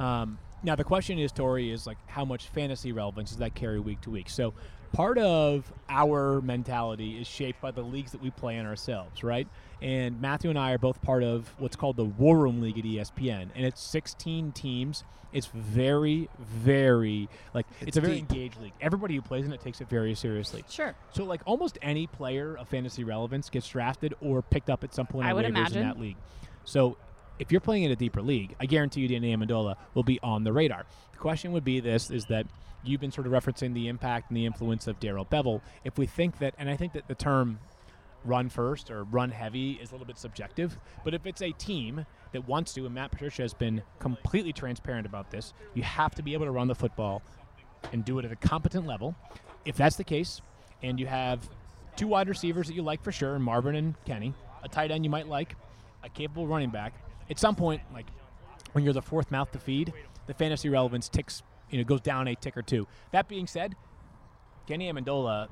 um, 0.00 0.38
now 0.62 0.74
the 0.76 0.84
question 0.84 1.18
is, 1.18 1.32
Tori, 1.32 1.70
is 1.70 1.86
like 1.86 1.98
how 2.06 2.24
much 2.24 2.48
fantasy 2.48 2.92
relevance 2.92 3.30
does 3.30 3.38
that 3.38 3.54
carry 3.54 3.80
week 3.80 4.00
to 4.02 4.10
week? 4.10 4.28
So 4.28 4.52
part 4.92 5.18
of 5.18 5.72
our 5.88 6.40
mentality 6.40 7.18
is 7.20 7.26
shaped 7.26 7.60
by 7.60 7.70
the 7.70 7.82
leagues 7.82 8.12
that 8.12 8.20
we 8.20 8.30
play 8.30 8.56
in 8.56 8.66
ourselves, 8.66 9.22
right? 9.22 9.46
And 9.80 10.20
Matthew 10.20 10.50
and 10.50 10.58
I 10.58 10.72
are 10.72 10.78
both 10.78 11.00
part 11.02 11.22
of 11.22 11.48
what's 11.58 11.76
called 11.76 11.96
the 11.96 12.04
War 12.04 12.38
Room 12.38 12.60
League 12.60 12.78
at 12.78 12.84
ESPN, 12.84 13.48
and 13.54 13.64
it's 13.64 13.80
16 13.82 14.52
teams. 14.52 15.04
It's 15.32 15.46
very, 15.46 16.28
very 16.40 17.28
like 17.54 17.64
it's, 17.80 17.88
It's 17.88 17.96
a 17.96 18.00
very 18.00 18.14
deep. 18.20 18.30
engaged 18.30 18.60
league. 18.60 18.72
Everybody 18.80 19.14
who 19.14 19.22
plays 19.22 19.46
in 19.46 19.52
it 19.52 19.60
takes 19.60 19.80
it 19.80 19.88
very 19.88 20.14
seriously. 20.16 20.64
Sure. 20.68 20.94
So, 21.12 21.22
like 21.24 21.40
almost 21.46 21.78
any 21.82 22.08
player 22.08 22.56
of 22.58 22.68
fantasy 22.68 23.04
relevance 23.04 23.48
gets 23.48 23.68
drafted 23.68 24.12
or 24.20 24.42
picked 24.42 24.68
up 24.68 24.82
at 24.82 24.92
some 24.92 25.06
point 25.06 25.26
I 25.28 25.30
on 25.30 25.36
would 25.36 25.44
waivers 25.44 25.48
imagine. 25.50 25.78
in 25.82 25.88
that 25.88 26.00
league. 26.00 26.16
So, 26.64 26.96
if 27.40 27.50
you're 27.50 27.60
playing 27.60 27.84
in 27.84 27.90
a 27.90 27.96
deeper 27.96 28.22
league, 28.22 28.54
I 28.60 28.66
guarantee 28.66 29.00
you, 29.00 29.08
Danny 29.08 29.34
Amendola 29.34 29.76
will 29.94 30.04
be 30.04 30.20
on 30.22 30.44
the 30.44 30.52
radar. 30.52 30.84
The 31.12 31.18
question 31.18 31.52
would 31.52 31.64
be 31.64 31.80
this: 31.80 32.10
is 32.10 32.26
that 32.26 32.46
you've 32.84 33.00
been 33.00 33.10
sort 33.10 33.26
of 33.26 33.32
referencing 33.32 33.74
the 33.74 33.88
impact 33.88 34.30
and 34.30 34.36
the 34.36 34.46
influence 34.46 34.86
of 34.86 35.00
Darrell 35.00 35.24
Bevell. 35.24 35.62
If 35.82 35.98
we 35.98 36.06
think 36.06 36.38
that, 36.38 36.54
and 36.58 36.70
I 36.70 36.76
think 36.76 36.92
that 36.92 37.08
the 37.08 37.14
term 37.14 37.58
run 38.24 38.50
first 38.50 38.90
or 38.90 39.04
run 39.04 39.30
heavy 39.30 39.72
is 39.72 39.90
a 39.90 39.94
little 39.94 40.06
bit 40.06 40.18
subjective, 40.18 40.78
but 41.04 41.14
if 41.14 41.24
it's 41.24 41.40
a 41.40 41.52
team 41.52 42.04
that 42.32 42.46
wants 42.46 42.74
to, 42.74 42.84
and 42.84 42.94
Matt 42.94 43.10
Patricia 43.10 43.42
has 43.42 43.54
been 43.54 43.82
completely 43.98 44.52
transparent 44.52 45.06
about 45.06 45.30
this, 45.30 45.54
you 45.72 45.82
have 45.82 46.14
to 46.16 46.22
be 46.22 46.34
able 46.34 46.44
to 46.44 46.52
run 46.52 46.68
the 46.68 46.74
football 46.74 47.22
and 47.92 48.04
do 48.04 48.18
it 48.18 48.26
at 48.26 48.32
a 48.32 48.36
competent 48.36 48.86
level. 48.86 49.14
If 49.64 49.76
that's 49.76 49.96
the 49.96 50.04
case, 50.04 50.42
and 50.82 51.00
you 51.00 51.06
have 51.06 51.48
two 51.96 52.06
wide 52.06 52.28
receivers 52.28 52.66
that 52.66 52.74
you 52.74 52.82
like 52.82 53.02
for 53.02 53.12
sure, 53.12 53.38
Marvin 53.38 53.74
and 53.74 53.94
Kenny, 54.04 54.34
a 54.62 54.68
tight 54.68 54.90
end 54.90 55.04
you 55.04 55.10
might 55.10 55.26
like, 55.26 55.56
a 56.02 56.10
capable 56.10 56.46
running 56.46 56.70
back, 56.70 56.92
at 57.30 57.38
some 57.38 57.54
point, 57.54 57.80
like 57.92 58.06
when 58.72 58.84
you're 58.84 58.92
the 58.92 59.02
fourth 59.02 59.30
mouth 59.30 59.50
to 59.52 59.58
feed, 59.58 59.92
the 60.26 60.34
fantasy 60.34 60.68
relevance 60.68 61.08
ticks, 61.08 61.42
you 61.70 61.78
know, 61.78 61.84
goes 61.84 62.00
down 62.00 62.28
a 62.28 62.34
tick 62.34 62.56
or 62.56 62.62
two. 62.62 62.86
That 63.12 63.28
being 63.28 63.46
said, 63.46 63.74
Kenny 64.66 64.92
Amendola 64.92 65.48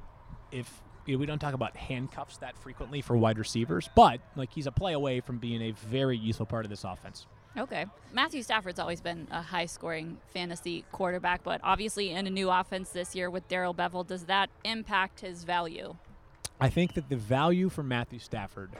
if 0.50 0.82
you 1.06 1.14
know, 1.14 1.18
we 1.18 1.26
don't 1.26 1.38
talk 1.38 1.54
about 1.54 1.76
handcuffs 1.76 2.38
that 2.38 2.56
frequently 2.58 3.00
for 3.00 3.16
wide 3.16 3.38
receivers, 3.38 3.88
but 3.94 4.20
like 4.36 4.52
he's 4.52 4.66
a 4.66 4.72
play 4.72 4.92
away 4.92 5.20
from 5.20 5.38
being 5.38 5.62
a 5.62 5.70
very 5.72 6.16
useful 6.16 6.46
part 6.46 6.64
of 6.64 6.70
this 6.70 6.84
offense. 6.84 7.26
Okay. 7.56 7.86
Matthew 8.12 8.42
Stafford's 8.42 8.78
always 8.78 9.00
been 9.00 9.26
a 9.30 9.40
high 9.40 9.66
scoring 9.66 10.18
fantasy 10.32 10.84
quarterback, 10.92 11.42
but 11.42 11.60
obviously 11.64 12.10
in 12.10 12.26
a 12.26 12.30
new 12.30 12.50
offense 12.50 12.90
this 12.90 13.14
year 13.14 13.30
with 13.30 13.48
Darrell 13.48 13.74
Bevell, 13.74 14.06
does 14.06 14.24
that 14.24 14.50
impact 14.64 15.20
his 15.20 15.44
value? 15.44 15.96
I 16.60 16.68
think 16.68 16.94
that 16.94 17.08
the 17.08 17.16
value 17.16 17.68
for 17.68 17.82
Matthew 17.82 18.18
Stafford 18.18 18.76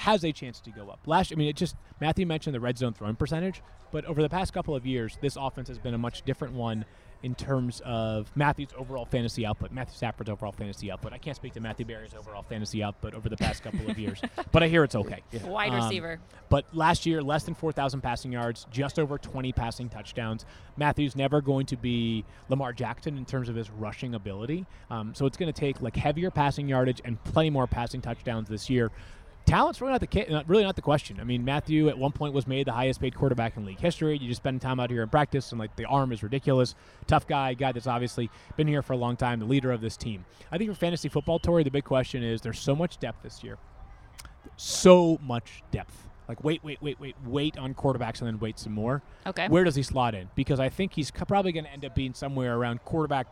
has 0.00 0.24
a 0.24 0.32
chance 0.32 0.60
to 0.60 0.70
go 0.70 0.88
up. 0.88 1.00
Last, 1.06 1.30
I 1.30 1.36
mean, 1.36 1.48
it 1.48 1.56
just 1.56 1.76
Matthew 2.00 2.26
mentioned 2.26 2.54
the 2.54 2.60
red 2.60 2.78
zone 2.78 2.94
throwing 2.94 3.16
percentage, 3.16 3.60
but 3.92 4.04
over 4.06 4.22
the 4.22 4.30
past 4.30 4.52
couple 4.54 4.74
of 4.74 4.86
years, 4.86 5.18
this 5.20 5.36
offense 5.36 5.68
has 5.68 5.78
been 5.78 5.92
a 5.94 5.98
much 5.98 6.22
different 6.22 6.54
one 6.54 6.86
in 7.22 7.34
terms 7.34 7.82
of 7.84 8.34
Matthew's 8.34 8.70
overall 8.78 9.04
fantasy 9.04 9.44
output, 9.44 9.70
Matthew 9.72 9.94
Stafford's 9.94 10.30
overall 10.30 10.52
fantasy 10.52 10.90
output. 10.90 11.12
I 11.12 11.18
can't 11.18 11.36
speak 11.36 11.52
to 11.52 11.60
Matthew 11.60 11.84
Berry's 11.84 12.14
overall 12.14 12.42
fantasy 12.42 12.82
output 12.82 13.12
over 13.12 13.28
the 13.28 13.36
past 13.36 13.62
couple 13.62 13.90
of 13.90 13.98
years, 13.98 14.22
but 14.52 14.62
I 14.62 14.68
hear 14.68 14.84
it's 14.84 14.94
okay. 14.94 15.22
Wide 15.44 15.68
Um, 15.74 15.84
receiver. 15.84 16.18
But 16.48 16.64
last 16.74 17.04
year, 17.04 17.22
less 17.22 17.44
than 17.44 17.52
4,000 17.54 18.00
passing 18.00 18.32
yards, 18.32 18.66
just 18.70 18.98
over 18.98 19.18
20 19.18 19.52
passing 19.52 19.90
touchdowns. 19.90 20.46
Matthew's 20.78 21.14
never 21.14 21.42
going 21.42 21.66
to 21.66 21.76
be 21.76 22.24
Lamar 22.48 22.72
Jackson 22.72 23.18
in 23.18 23.26
terms 23.26 23.50
of 23.50 23.54
his 23.54 23.68
rushing 23.68 24.14
ability. 24.14 24.64
Um, 24.90 25.14
so 25.14 25.26
it's 25.26 25.36
going 25.36 25.52
to 25.52 25.60
take 25.60 25.82
like 25.82 25.96
heavier 25.96 26.30
passing 26.30 26.68
yardage 26.70 27.02
and 27.04 27.22
plenty 27.24 27.50
more 27.50 27.66
passing 27.66 28.00
touchdowns 28.00 28.48
this 28.48 28.70
year. 28.70 28.90
Talent's 29.50 29.80
really 29.80 29.92
not 29.92 30.00
the 30.00 30.44
really 30.46 30.64
not 30.64 30.76
the 30.76 30.82
question. 30.82 31.18
I 31.20 31.24
mean, 31.24 31.44
Matthew 31.44 31.88
at 31.88 31.98
one 31.98 32.12
point 32.12 32.32
was 32.32 32.46
made 32.46 32.66
the 32.66 32.72
highest 32.72 33.00
paid 33.00 33.14
quarterback 33.14 33.56
in 33.56 33.64
league 33.64 33.80
history. 33.80 34.16
You 34.16 34.28
just 34.28 34.40
spend 34.40 34.60
time 34.60 34.80
out 34.80 34.90
here 34.90 35.02
in 35.02 35.08
practice, 35.08 35.52
and 35.52 35.58
like 35.58 35.74
the 35.76 35.84
arm 35.86 36.12
is 36.12 36.22
ridiculous. 36.22 36.74
Tough 37.06 37.26
guy, 37.26 37.54
guy 37.54 37.72
that's 37.72 37.86
obviously 37.86 38.30
been 38.56 38.68
here 38.68 38.82
for 38.82 38.92
a 38.92 38.96
long 38.96 39.16
time, 39.16 39.40
the 39.40 39.46
leader 39.46 39.72
of 39.72 39.80
this 39.80 39.96
team. 39.96 40.24
I 40.50 40.58
think 40.58 40.70
for 40.70 40.76
fantasy 40.76 41.08
football, 41.08 41.38
Tori, 41.38 41.64
the 41.64 41.70
big 41.70 41.84
question 41.84 42.22
is 42.22 42.40
there's 42.40 42.60
so 42.60 42.74
much 42.76 42.98
depth 42.98 43.22
this 43.22 43.44
year 43.44 43.58
so 44.56 45.18
much 45.22 45.62
depth. 45.70 46.08
Like 46.28 46.44
wait, 46.44 46.62
wait, 46.62 46.80
wait, 46.80 47.00
wait, 47.00 47.16
wait 47.24 47.58
on 47.58 47.74
quarterbacks 47.74 48.20
and 48.20 48.28
then 48.28 48.38
wait 48.38 48.58
some 48.58 48.72
more. 48.72 49.02
Okay. 49.26 49.48
Where 49.48 49.64
does 49.64 49.74
he 49.74 49.82
slot 49.82 50.14
in? 50.14 50.28
Because 50.34 50.60
I 50.60 50.68
think 50.68 50.92
he's 50.92 51.10
probably 51.10 51.52
going 51.52 51.64
to 51.64 51.72
end 51.72 51.84
up 51.84 51.94
being 51.94 52.14
somewhere 52.14 52.56
around 52.56 52.84
quarterback, 52.84 53.26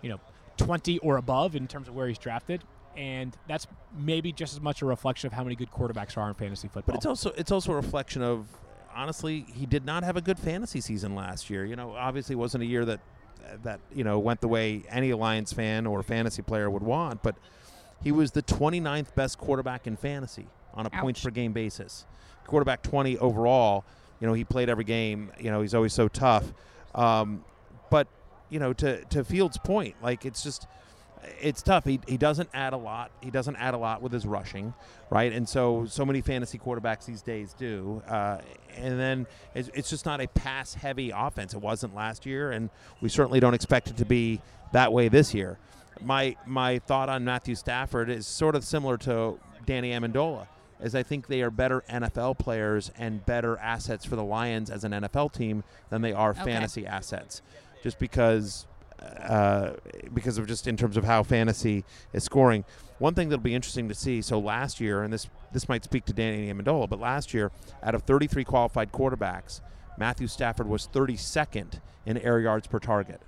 you 0.00 0.08
know, 0.08 0.20
20 0.56 0.98
or 0.98 1.16
above 1.18 1.56
in 1.56 1.66
terms 1.66 1.88
of 1.88 1.94
where 1.94 2.08
he's 2.08 2.18
drafted. 2.18 2.62
And 2.96 3.36
that's 3.48 3.66
maybe 3.96 4.32
just 4.32 4.54
as 4.54 4.60
much 4.60 4.82
a 4.82 4.86
reflection 4.86 5.26
of 5.26 5.32
how 5.32 5.42
many 5.42 5.56
good 5.56 5.70
quarterbacks 5.70 6.16
are 6.16 6.28
in 6.28 6.34
fantasy 6.34 6.68
football. 6.68 6.92
But 6.92 6.96
it's 6.96 7.06
also 7.06 7.30
it's 7.36 7.50
also 7.50 7.72
a 7.72 7.76
reflection 7.76 8.22
of 8.22 8.46
honestly 8.94 9.46
he 9.54 9.64
did 9.64 9.86
not 9.86 10.04
have 10.04 10.16
a 10.16 10.20
good 10.20 10.38
fantasy 10.38 10.80
season 10.80 11.14
last 11.14 11.48
year. 11.48 11.64
You 11.64 11.76
know, 11.76 11.92
obviously 11.92 12.34
it 12.34 12.38
wasn't 12.38 12.64
a 12.64 12.66
year 12.66 12.84
that 12.84 13.00
that 13.62 13.80
you 13.94 14.04
know 14.04 14.18
went 14.18 14.40
the 14.40 14.48
way 14.48 14.82
any 14.88 15.10
Alliance 15.10 15.52
fan 15.52 15.86
or 15.86 16.02
fantasy 16.02 16.42
player 16.42 16.70
would 16.70 16.82
want, 16.82 17.22
but 17.22 17.36
he 18.02 18.12
was 18.12 18.32
the 18.32 18.42
29th 18.42 19.14
best 19.14 19.38
quarterback 19.38 19.86
in 19.86 19.96
fantasy 19.96 20.46
on 20.74 20.86
a 20.86 20.90
points 20.90 21.22
per 21.22 21.30
game 21.30 21.52
basis. 21.52 22.06
Quarterback 22.46 22.82
20 22.82 23.18
overall. 23.18 23.84
You 24.20 24.26
know, 24.26 24.34
he 24.34 24.44
played 24.44 24.68
every 24.68 24.84
game. 24.84 25.32
You 25.40 25.50
know, 25.50 25.62
he's 25.62 25.74
always 25.74 25.92
so 25.92 26.08
tough. 26.08 26.52
Um, 26.94 27.44
but 27.90 28.08
you 28.50 28.58
know, 28.58 28.72
to 28.74 29.04
to 29.06 29.24
Field's 29.24 29.58
point, 29.58 29.96
like 30.02 30.24
it's 30.24 30.42
just 30.42 30.66
it's 31.40 31.62
tough. 31.62 31.84
He, 31.84 32.00
he 32.06 32.16
doesn't 32.16 32.48
add 32.52 32.72
a 32.72 32.76
lot. 32.76 33.10
He 33.20 33.30
doesn't 33.30 33.56
add 33.56 33.74
a 33.74 33.78
lot 33.78 34.02
with 34.02 34.12
his 34.12 34.26
rushing, 34.26 34.74
right? 35.10 35.32
And 35.32 35.48
so 35.48 35.86
so 35.86 36.04
many 36.04 36.20
fantasy 36.20 36.58
quarterbacks 36.58 37.04
these 37.04 37.22
days 37.22 37.54
do. 37.54 38.02
Uh, 38.08 38.38
and 38.76 38.98
then 38.98 39.26
it's, 39.54 39.70
it's 39.74 39.90
just 39.90 40.06
not 40.06 40.20
a 40.20 40.26
pass 40.28 40.74
heavy 40.74 41.10
offense. 41.14 41.54
It 41.54 41.60
wasn't 41.60 41.94
last 41.94 42.26
year, 42.26 42.50
and 42.52 42.70
we 43.00 43.08
certainly 43.08 43.40
don't 43.40 43.54
expect 43.54 43.88
it 43.88 43.96
to 43.98 44.04
be 44.04 44.40
that 44.72 44.92
way 44.92 45.08
this 45.08 45.34
year. 45.34 45.58
My 46.00 46.36
my 46.46 46.78
thought 46.80 47.08
on 47.08 47.24
Matthew 47.24 47.54
Stafford 47.54 48.10
is 48.10 48.26
sort 48.26 48.56
of 48.56 48.64
similar 48.64 48.96
to 48.98 49.38
Danny 49.66 49.90
Amendola. 49.90 50.46
Is 50.80 50.96
I 50.96 51.04
think 51.04 51.28
they 51.28 51.42
are 51.42 51.50
better 51.50 51.84
NFL 51.88 52.38
players 52.38 52.90
and 52.98 53.24
better 53.24 53.56
assets 53.58 54.04
for 54.04 54.16
the 54.16 54.24
Lions 54.24 54.68
as 54.68 54.82
an 54.82 54.90
NFL 54.90 55.32
team 55.32 55.62
than 55.90 56.02
they 56.02 56.12
are 56.12 56.30
Okay. 56.30 56.42
fantasy 56.42 56.84
assets, 56.84 57.40
just 57.84 58.00
because 58.00 58.66
uh, 59.02 59.74
because 60.12 60.38
of 60.38 60.46
just 60.46 60.66
in 60.66 60.76
terms 60.76 60.96
of 60.96 61.04
how 61.04 61.22
fantasy 61.22 61.84
is 62.12 62.24
scoring. 62.24 62.64
One 62.98 63.14
thing 63.14 63.28
that'll 63.28 63.42
be 63.42 63.54
interesting 63.54 63.88
to 63.88 63.94
see. 63.94 64.22
So 64.22 64.38
last 64.38 64.80
year, 64.80 65.02
and 65.02 65.12
this 65.12 65.28
this 65.52 65.68
might 65.68 65.84
speak 65.84 66.04
to 66.06 66.12
Danny 66.12 66.52
Amendola, 66.52 66.88
but 66.88 67.00
last 67.00 67.34
year, 67.34 67.50
out 67.82 67.94
of 67.94 68.02
33 68.02 68.44
qualified 68.44 68.92
quarterbacks, 68.92 69.60
Matthew 69.98 70.26
Stafford 70.26 70.68
was 70.68 70.88
32nd 70.92 71.80
in 72.06 72.18
air 72.18 72.40
yards 72.40 72.66
per 72.66 72.78
target. 72.78 73.20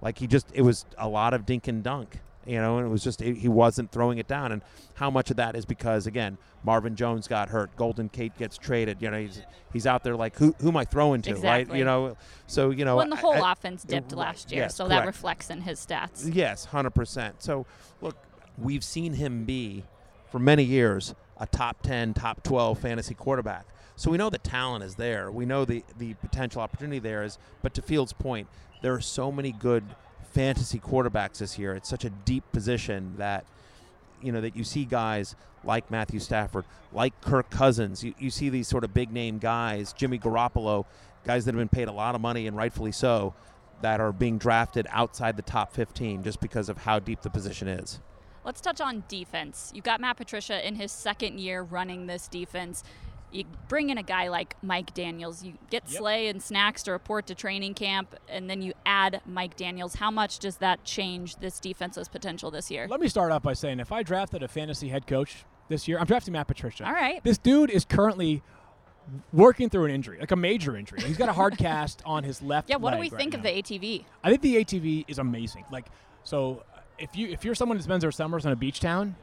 Like 0.00 0.18
he 0.18 0.26
just, 0.26 0.46
it 0.54 0.62
was 0.62 0.86
a 0.96 1.08
lot 1.08 1.34
of 1.34 1.44
dink 1.46 1.68
and 1.68 1.82
dunk, 1.82 2.20
you 2.48 2.60
know, 2.60 2.78
and 2.78 2.86
it 2.86 2.90
was 2.90 3.04
just 3.04 3.20
it, 3.20 3.36
he 3.36 3.48
wasn't 3.48 3.92
throwing 3.92 4.18
it 4.18 4.26
down. 4.26 4.52
And 4.52 4.62
how 4.94 5.10
much 5.10 5.30
of 5.30 5.36
that 5.36 5.54
is 5.54 5.64
because 5.64 6.06
again, 6.06 6.38
Marvin 6.64 6.96
Jones 6.96 7.28
got 7.28 7.50
hurt, 7.50 7.74
Golden 7.76 8.08
Tate 8.08 8.36
gets 8.38 8.56
traded. 8.56 9.00
You 9.00 9.10
know, 9.10 9.20
he's 9.20 9.42
he's 9.72 9.86
out 9.86 10.02
there 10.02 10.16
like 10.16 10.36
who 10.36 10.54
who 10.60 10.68
am 10.68 10.76
I 10.76 10.84
throwing 10.84 11.22
to, 11.22 11.34
right? 11.36 11.72
You 11.72 11.84
know, 11.84 12.16
so 12.46 12.70
you 12.70 12.84
know, 12.84 12.96
when 12.96 13.10
the 13.10 13.16
whole 13.16 13.42
I- 13.42 13.52
offense 13.52 13.84
dipped 13.84 14.12
right, 14.12 14.18
last 14.18 14.50
year, 14.50 14.62
yes, 14.62 14.74
so 14.74 14.88
that 14.88 15.06
reflects 15.06 15.50
in 15.50 15.60
his 15.60 15.84
stats. 15.84 16.28
Yes, 16.34 16.64
hundred 16.64 16.90
percent. 16.90 17.42
So, 17.42 17.66
look, 18.00 18.16
we've 18.56 18.84
seen 18.84 19.12
him 19.14 19.44
be 19.44 19.84
for 20.30 20.38
many 20.38 20.64
years 20.64 21.14
a 21.38 21.46
top 21.46 21.82
ten, 21.82 22.14
top 22.14 22.42
twelve 22.42 22.78
fantasy 22.78 23.14
quarterback. 23.14 23.66
So 23.96 24.10
we 24.12 24.16
know 24.16 24.30
the 24.30 24.38
talent 24.38 24.84
is 24.84 24.94
there. 24.94 25.30
We 25.30 25.44
know 25.44 25.64
the 25.64 25.84
the 25.98 26.14
potential 26.14 26.62
opportunity 26.62 26.98
there 26.98 27.22
is. 27.24 27.38
But 27.62 27.74
to 27.74 27.82
Field's 27.82 28.12
point, 28.12 28.48
there 28.80 28.94
are 28.94 29.00
so 29.00 29.32
many 29.32 29.52
good 29.52 29.84
fantasy 30.32 30.78
quarterbacks 30.78 31.38
this 31.38 31.58
year. 31.58 31.74
It's 31.74 31.88
such 31.88 32.04
a 32.04 32.10
deep 32.10 32.44
position 32.52 33.14
that 33.18 33.44
you 34.22 34.32
know 34.32 34.40
that 34.40 34.56
you 34.56 34.64
see 34.64 34.84
guys 34.84 35.36
like 35.64 35.90
Matthew 35.90 36.20
Stafford, 36.20 36.64
like 36.92 37.20
Kirk 37.20 37.50
Cousins. 37.50 38.02
You, 38.04 38.14
you 38.18 38.30
see 38.30 38.48
these 38.48 38.68
sort 38.68 38.84
of 38.84 38.94
big 38.94 39.12
name 39.12 39.38
guys, 39.38 39.92
Jimmy 39.92 40.18
Garoppolo, 40.18 40.84
guys 41.24 41.44
that 41.44 41.54
have 41.54 41.60
been 41.60 41.68
paid 41.68 41.88
a 41.88 41.92
lot 41.92 42.14
of 42.14 42.20
money 42.20 42.46
and 42.46 42.56
rightfully 42.56 42.92
so, 42.92 43.34
that 43.82 44.00
are 44.00 44.12
being 44.12 44.38
drafted 44.38 44.86
outside 44.90 45.36
the 45.36 45.42
top 45.42 45.72
15 45.72 46.22
just 46.22 46.40
because 46.40 46.68
of 46.68 46.78
how 46.78 46.98
deep 46.98 47.22
the 47.22 47.30
position 47.30 47.68
is. 47.68 48.00
Let's 48.44 48.60
touch 48.60 48.80
on 48.80 49.04
defense. 49.08 49.70
You've 49.74 49.84
got 49.84 50.00
Matt 50.00 50.16
Patricia 50.16 50.66
in 50.66 50.76
his 50.76 50.90
second 50.90 51.38
year 51.38 51.62
running 51.62 52.06
this 52.06 52.28
defense. 52.28 52.82
You 53.30 53.44
bring 53.68 53.90
in 53.90 53.98
a 53.98 54.02
guy 54.02 54.28
like 54.28 54.56
Mike 54.62 54.94
Daniels. 54.94 55.42
You 55.44 55.54
get 55.70 55.84
Yep. 55.88 55.98
Slay 55.98 56.28
and 56.28 56.42
Snacks 56.42 56.82
to 56.84 56.92
report 56.92 57.26
to 57.26 57.34
training 57.34 57.74
camp, 57.74 58.14
and 58.28 58.48
then 58.48 58.62
you 58.62 58.72
add 58.86 59.20
Mike 59.26 59.56
Daniels. 59.56 59.96
How 59.96 60.10
much 60.10 60.38
does 60.38 60.56
that 60.58 60.82
change 60.84 61.36
this 61.36 61.60
defense's 61.60 62.08
potential 62.08 62.50
this 62.50 62.70
year? 62.70 62.86
Let 62.88 63.00
me 63.00 63.08
start 63.08 63.30
off 63.32 63.42
by 63.42 63.52
saying 63.52 63.80
if 63.80 63.92
I 63.92 64.02
drafted 64.02 64.42
a 64.42 64.48
fantasy 64.48 64.88
head 64.88 65.06
coach 65.06 65.44
this 65.68 65.86
year, 65.86 65.98
I'm 65.98 66.06
drafting 66.06 66.32
Matt 66.32 66.46
Patricia. 66.48 66.86
All 66.86 66.92
right. 66.92 67.22
This 67.22 67.36
dude 67.38 67.70
is 67.70 67.84
currently 67.84 68.42
working 69.32 69.68
through 69.70 69.86
an 69.86 69.90
injury, 69.90 70.18
like 70.20 70.30
a 70.30 70.36
major 70.36 70.76
injury. 70.76 71.00
He's 71.02 71.16
got 71.16 71.28
a 71.28 71.32
hard 71.32 71.56
cast 71.58 72.02
on 72.04 72.24
his 72.24 72.42
left 72.42 72.68
Yeah, 72.68 72.76
what 72.76 72.92
do 72.92 72.98
we 72.98 73.08
right 73.10 73.18
think 73.18 73.32
now. 73.32 73.38
of 73.38 73.42
the 73.42 73.50
ATV? 73.50 74.04
I 74.22 74.30
think 74.30 74.42
the 74.42 74.56
ATV 74.64 75.04
is 75.08 75.18
amazing. 75.18 75.64
Like, 75.70 75.86
so 76.24 76.62
if 76.98 77.16
you 77.16 77.28
if 77.28 77.44
you're 77.44 77.54
someone 77.54 77.78
that 77.78 77.84
spends 77.84 78.02
their 78.02 78.12
summers 78.12 78.44
in 78.44 78.52
a 78.52 78.56
beach 78.56 78.80
town, 78.80 79.16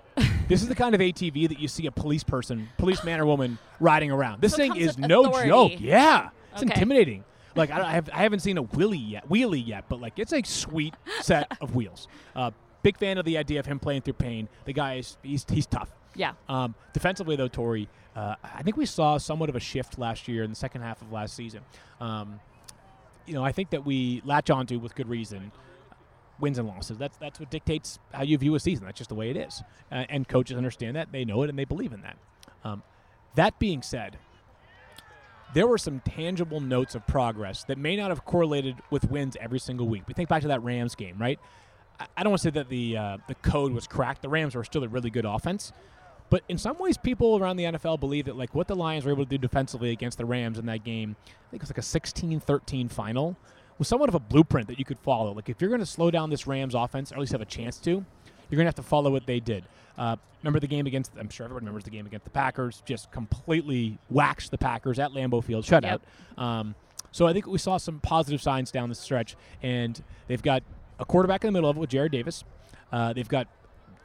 this 0.48 0.62
is 0.62 0.68
the 0.68 0.76
kind 0.76 0.96
of 0.96 1.02
ATV 1.02 1.48
that 1.50 1.60
you 1.60 1.68
see 1.68 1.86
a 1.88 1.92
police 1.92 2.24
person, 2.24 2.70
policeman 2.78 3.20
or 3.20 3.26
woman 3.26 3.58
riding 3.80 4.12
around. 4.12 4.42
This 4.42 4.52
So 4.54 4.58
thing 4.58 4.76
is 4.76 4.98
no 4.98 5.26
authority. 5.26 5.50
joke. 5.50 5.72
Yeah, 5.80 6.30
it's 6.54 6.64
Okay. 6.64 6.74
intimidating. 6.74 7.24
Like 7.56 7.72
I, 7.72 7.82
I, 7.88 7.92
have, 7.94 8.10
I 8.14 8.18
haven't 8.24 8.40
seen 8.40 8.58
a 8.58 8.64
wheelie 8.64 9.12
yet, 9.12 9.30
wheelie 9.30 9.66
yet, 9.66 9.86
but 9.88 10.02
like 10.02 10.20
it's 10.20 10.34
a 10.34 10.44
sweet 10.44 10.94
set 11.22 11.48
of 11.62 11.74
wheels. 11.76 12.08
Uh, 12.36 12.52
big 12.84 12.98
fan 12.98 13.18
of 13.18 13.26
the 13.26 13.38
idea 13.38 13.60
of 13.60 13.66
him 13.66 13.80
playing 13.80 14.02
through 14.02 14.14
pain. 14.14 14.50
The 14.66 14.74
guy 14.74 14.96
is 14.96 15.18
he's 15.24 15.46
he's 15.50 15.66
tough. 15.66 15.90
Yeah. 16.16 16.34
Um, 16.48 16.76
defensively, 16.94 17.36
though, 17.36 17.48
Tori, 17.50 17.90
uh, 18.16 18.36
I 18.44 18.62
think 18.64 18.78
we 18.78 18.86
saw 18.86 19.18
somewhat 19.18 19.50
of 19.50 19.56
a 19.56 19.60
shift 19.60 19.98
last 20.00 20.28
year 20.30 20.44
in 20.44 20.50
the 20.50 20.56
second 20.56 20.82
half 20.82 21.02
of 21.02 21.12
last 21.12 21.36
season. 21.36 21.62
Um, 22.00 22.40
you 23.26 23.34
know, 23.34 23.44
I 23.44 23.52
think 23.52 23.72
that 23.72 23.86
we 23.86 24.22
latch 24.24 24.50
onto 24.50 24.78
with 24.80 24.94
good 24.96 25.10
reason 25.10 25.52
wins 26.40 26.58
and 26.58 26.68
losses. 26.68 26.98
That's 26.98 27.18
that's 27.18 27.40
what 27.40 27.50
dictates 27.50 28.00
how 28.14 28.24
you 28.24 28.38
view 28.38 28.56
a 28.56 28.60
season. 28.60 28.86
That's 28.86 28.98
just 28.98 29.10
the 29.10 29.16
way 29.16 29.30
it 29.30 29.38
is, 29.38 29.64
uh, 29.92 30.06
and 30.10 30.28
coaches 30.28 30.58
understand 30.58 30.96
that. 30.96 31.12
They 31.12 31.26
know 31.26 31.44
it 31.44 31.50
and 31.50 31.58
they 31.58 31.66
believe 31.66 31.94
in 31.94 32.02
that. 32.02 32.18
Um, 32.64 32.84
that 33.36 33.60
being 33.60 33.82
said, 33.82 34.18
there 35.54 35.68
were 35.68 35.78
some 35.78 36.02
tangible 36.02 36.60
notes 36.60 36.96
of 36.96 37.06
progress 37.08 37.64
that 37.66 37.78
may 37.78 37.96
not 37.96 38.10
have 38.10 38.26
correlated 38.26 38.76
with 38.90 39.10
wins 39.10 39.38
every 39.40 39.60
single 39.60 39.88
week. 39.88 40.04
We 40.08 40.14
think 40.14 40.30
back 40.30 40.42
to 40.42 40.48
that 40.50 40.64
Rams 40.64 40.96
game, 40.96 41.18
right? 41.18 41.40
I- 42.18 42.24
don't 42.24 42.32
want 42.32 42.42
to 42.42 42.48
say 42.48 42.52
that 42.52 42.70
the 42.70 42.98
uh, 42.98 43.18
the 43.28 43.36
code 43.36 43.72
was 43.72 43.88
cracked. 43.88 44.22
The 44.22 44.30
Rams 44.30 44.56
were 44.56 44.64
still 44.64 44.84
a 44.84 44.88
really 44.88 45.10
good 45.10 45.26
offense, 45.26 45.72
but 46.30 46.44
in 46.50 46.58
some 46.58 46.78
ways, 46.78 46.98
people 46.98 47.38
around 47.38 47.58
the 47.58 47.66
NFL 47.66 48.00
believe 48.00 48.26
that 48.26 48.36
like 48.36 48.54
what 48.54 48.68
the 48.68 48.76
Lions 48.76 49.06
were 49.06 49.12
able 49.12 49.24
to 49.24 49.30
do 49.30 49.38
defensively 49.38 49.92
against 49.92 50.18
the 50.18 50.26
Rams 50.26 50.58
in 50.58 50.66
that 50.66 50.84
game, 50.84 51.16
I 51.26 51.52
think 51.52 51.64
it 51.64 51.70
was 51.70 51.70
like 51.70 51.78
a 51.78 51.82
16-13 51.82 52.92
final, 52.92 53.38
was 53.78 53.88
somewhat 53.88 54.10
of 54.10 54.16
a 54.16 54.20
blueprint 54.20 54.68
that 54.68 54.80
you 54.80 54.86
could 54.86 55.00
follow. 55.00 55.34
Like 55.34 55.50
if 55.50 55.60
you're 55.62 55.70
going 55.70 55.82
to 55.82 55.86
slow 55.86 56.12
down 56.12 56.30
this 56.30 56.48
Rams 56.48 56.76
offense, 56.76 57.12
or 57.12 57.16
at 57.16 57.20
least 57.22 57.32
have 57.32 57.42
a 57.42 57.46
chance 57.46 57.78
to, 57.80 57.92
you're 57.92 58.58
going 58.58 58.66
to 58.66 58.70
have 58.70 58.76
to 58.76 58.84
follow 58.84 59.12
what 59.12 59.26
they 59.26 59.40
did. 59.40 59.66
Uh, 59.98 60.16
remember 60.44 60.60
the 60.60 60.68
game 60.68 60.86
against? 60.88 61.12
I'm 61.20 61.30
sure 61.30 61.46
everyone 61.46 61.64
remembers 61.64 61.84
the 61.84 61.90
game 61.90 62.06
against 62.06 62.26
the 62.26 62.30
Packers. 62.32 62.84
Just 62.86 63.12
completely 63.12 63.98
waxed 64.10 64.52
the 64.52 64.58
Packers 64.58 65.00
at 65.00 65.12
Lambeau 65.12 65.44
Field, 65.44 65.66
shutout. 65.66 66.00
Um, 66.38 66.76
so 67.12 67.28
I 67.28 67.34
think 67.34 67.48
we 67.48 67.58
saw 67.58 67.78
some 67.78 68.00
positive 68.02 68.42
signs 68.42 68.72
down 68.72 68.90
the 68.90 68.96
stretch, 68.96 69.36
and 69.64 70.02
they've 70.28 70.42
got 70.42 70.64
a 71.00 71.06
quarterback 71.06 71.44
in 71.44 71.48
the 71.48 71.52
middle 71.54 71.70
of 71.70 71.78
it 71.78 71.80
with 71.80 71.90
Jarrad 71.90 72.12
Davis. 72.12 72.44
Uh, 72.92 73.14
they've 73.14 73.28
got 73.28 73.48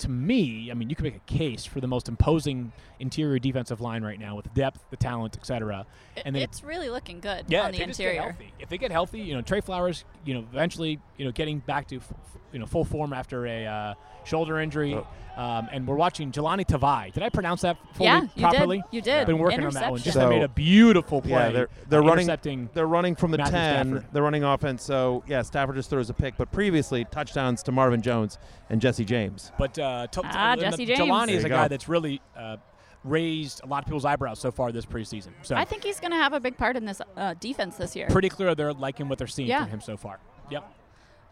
to 0.00 0.10
me, 0.10 0.70
I 0.70 0.74
mean, 0.74 0.90
you 0.90 0.96
can 0.96 1.04
make 1.04 1.16
a 1.16 1.32
case 1.32 1.64
for 1.64 1.80
the 1.80 1.86
most 1.86 2.08
imposing 2.08 2.72
interior 2.98 3.38
defensive 3.38 3.80
line 3.80 4.02
right 4.02 4.18
now 4.18 4.36
with 4.36 4.52
depth, 4.54 4.84
the 4.90 4.96
talent, 4.96 5.36
etc. 5.36 5.86
And 6.24 6.34
they, 6.34 6.42
it's 6.42 6.62
really 6.62 6.90
looking 6.90 7.20
good 7.20 7.46
yeah, 7.48 7.62
on 7.62 7.68
if 7.68 7.72
the 7.72 7.78
they 7.78 7.86
just 7.86 7.98
get 7.98 8.06
interior. 8.06 8.22
healthy. 8.30 8.52
If 8.58 8.68
they 8.68 8.78
get 8.78 8.90
healthy, 8.90 9.20
you 9.20 9.34
know, 9.34 9.42
Trey 9.42 9.60
Flowers, 9.60 10.04
you 10.24 10.34
know, 10.34 10.44
eventually, 10.52 10.98
you 11.16 11.24
know, 11.24 11.32
getting 11.32 11.58
back 11.60 11.88
to, 11.88 11.96
f- 11.96 12.12
f- 12.12 12.40
you 12.52 12.58
know, 12.58 12.66
full 12.66 12.84
form 12.84 13.12
after 13.12 13.46
a 13.46 13.66
uh, 13.66 13.94
shoulder 14.24 14.58
injury. 14.58 14.94
Oh. 14.94 15.06
Um, 15.37 15.69
and 15.73 15.87
we're 15.87 15.95
watching 15.97 16.33
Jahlani 16.33 16.66
Tavai. 16.66 17.12
Did 17.12 17.23
I 17.23 17.29
pronounce 17.29 17.62
that 17.62 17.77
fully 17.95 18.07
Yeah, 18.09 18.21
you 18.23 18.29
did. 18.29 18.40
properly? 18.40 18.83
You 18.90 19.01
did. 19.01 19.21
I've 19.21 19.27
been 19.27 19.38
working 19.38 19.64
on 19.64 19.73
that 19.75 19.90
one. 19.90 19.99
Just 20.01 20.16
Interception. 20.16 20.33
I 20.33 20.37
made 20.40 20.45
a 20.45 20.49
beautiful 20.49 21.23
play. 21.23 21.31
Yeah, 21.31 21.51
they're 21.51 21.69
they're 21.88 22.03
uh, 22.03 22.07
running 22.07 22.27
intercepting. 22.27 22.69
they're 22.75 22.87
running 22.87 23.14
from 23.16 23.31
the 23.31 23.38
Matthew 23.38 23.53
10. 23.53 23.87
Stafford. 23.88 24.12
They're 24.12 24.23
running 24.23 24.45
offense. 24.45 24.83
So, 24.83 25.23
yeah, 25.27 25.43
Stafford 25.43 25.77
just 25.77 25.88
throws 25.90 26.11
a 26.11 26.14
pick, 26.14 26.37
but 26.37 26.51
previously 26.53 27.05
touchdowns 27.07 27.62
to 27.64 27.73
Marvin 27.73 28.03
Jones 28.03 28.38
and 28.69 28.81
Jesse 28.81 29.05
James. 29.05 29.53
But 29.59 29.79
uh, 29.79 30.07
t- 30.11 30.21
Ah, 30.25 30.55
t- 30.57 30.61
Jesse 30.62 30.87
Jahlani 30.87 31.31
is 31.31 31.45
a 31.45 31.49
you 31.49 31.55
guy 31.55 31.69
that's 31.69 31.88
really 31.88 32.21
uh, 32.37 32.57
raised 33.05 33.62
a 33.64 33.66
lot 33.66 33.79
of 33.79 33.87
people's 33.87 34.05
eyebrows 34.05 34.38
so 34.38 34.51
far 34.51 34.73
this 34.73 34.85
preseason. 34.85 35.31
So 35.43 35.55
I 35.57 35.64
think 35.64 35.83
he's 35.85 36.01
going 36.01 36.11
to 36.11 36.16
have 36.19 36.33
a 36.33 36.40
big 36.40 36.57
part 36.59 36.77
in 36.77 36.85
this 36.85 37.01
uh, 37.16 37.35
defense 37.40 37.77
this 37.77 37.97
year. 37.97 38.09
pretty 38.11 38.29
clear 38.29 38.55
they're 38.55 38.73
liking 38.75 39.09
what 39.09 39.19
they're 39.19 39.27
seeing 39.27 39.49
Yeah. 39.49 39.62
from 39.62 39.71
him 39.71 39.81
so 39.81 39.97
far. 39.97 40.19
Yep. 40.51 40.71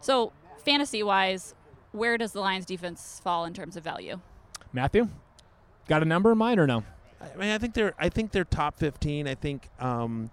So, 0.01 0.31
fantasy 0.63 1.03
wise, 1.03 1.53
where 1.91 2.17
does 2.17 2.31
the 2.31 2.41
Lions 2.41 2.65
defense 2.65 3.19
fall 3.23 3.45
in 3.45 3.53
terms 3.53 3.75
of 3.75 3.83
value? 3.83 4.19
Matthew, 4.73 5.07
got 5.87 6.01
a 6.01 6.05
number 6.05 6.31
in 6.31 6.37
mind 6.37 6.59
or 6.59 6.67
no? 6.67 6.83
I 7.21 7.37
mean, 7.37 7.49
I 7.49 7.57
think 7.57 7.73
they're 7.73 7.93
I 7.99 8.09
think 8.09 8.31
they're 8.31 8.45
top 8.45 8.77
15. 8.79 9.27
I 9.27 9.35
think 9.35 9.69
um, 9.79 10.31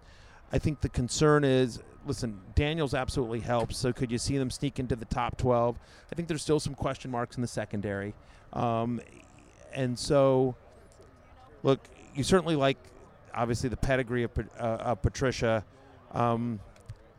I 0.53 0.59
think 0.59 0.81
the 0.81 0.89
concern 0.89 1.45
is 1.45 1.81
listen, 2.07 2.41
Daniels 2.55 2.95
absolutely 2.95 3.41
helps. 3.41 3.77
So 3.77 3.93
could 3.93 4.13
you 4.13 4.19
see 4.19 4.39
them 4.39 4.51
sneak 4.51 4.79
into 4.79 4.95
the 4.95 5.05
top 5.07 5.37
12? 5.37 5.77
I 6.11 6.15
think 6.15 6.29
there's 6.29 6.43
still 6.43 6.61
some 6.61 6.75
question 6.75 7.11
marks 7.11 7.37
in 7.37 7.43
the 7.43 7.49
secondary. 7.49 8.15
Um, 8.53 9.01
and 9.75 9.99
so 9.99 10.55
look, 11.63 11.81
you 12.15 12.23
certainly 12.23 12.55
like 12.57 12.79
obviously 13.35 13.69
the 13.69 13.77
pedigree 13.77 14.23
of, 14.23 14.31
uh, 14.39 14.63
of 14.63 15.03
Patricia. 15.03 15.65
Um, 16.13 16.61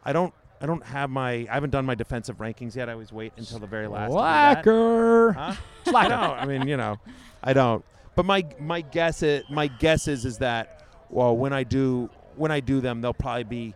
I 0.03 0.13
don't 0.13 0.33
I 0.61 0.65
don't 0.65 0.83
have 0.83 1.09
my 1.09 1.31
I 1.49 1.53
haven't 1.53 1.69
done 1.69 1.85
my 1.85 1.95
defensive 1.95 2.37
rankings 2.37 2.75
yet. 2.75 2.89
I 2.89 2.93
always 2.93 3.11
wait 3.13 3.33
until 3.37 3.59
the 3.59 3.67
very 3.67 3.87
last. 3.87 4.09
to 4.09 4.15
do 4.15 4.21
that. 4.21 4.53
Slacker. 4.63 5.31
Huh? 5.33 5.55
I 5.95 6.07
don't. 6.07 6.37
I 6.39 6.45
mean, 6.45 6.67
you 6.67 6.77
know, 6.77 6.97
I 7.43 7.53
don't. 7.53 7.83
But 8.15 8.25
my 8.25 8.43
my 8.59 8.81
guess 8.81 9.21
is 9.23 9.43
my 9.49 9.67
guess 9.67 10.07
is 10.07 10.25
is 10.25 10.39
that 10.39 10.83
well, 11.09 11.35
when 11.37 11.53
I 11.53 11.63
do 11.63 12.09
when 12.35 12.51
I 12.51 12.59
do 12.59 12.81
them, 12.81 13.01
they'll 13.01 13.13
probably 13.13 13.43
be 13.43 13.73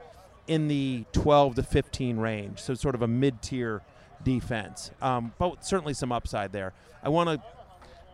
in 0.48 0.67
the 0.67 1.06
12 1.13 1.56
to 1.56 1.63
15 1.63 2.17
range. 2.17 2.60
So 2.60 2.74
sort 2.74 2.96
of 2.96 3.02
a 3.04 3.08
mid 3.08 3.41
tier 3.41 3.82
defense. 4.24 4.91
Um, 5.02 5.34
but 5.38 5.63
certainly 5.65 5.94
some 5.94 6.12
upside 6.12 6.52
there. 6.52 6.74
I 7.04 7.10
want 7.10 7.30
to 7.30 7.41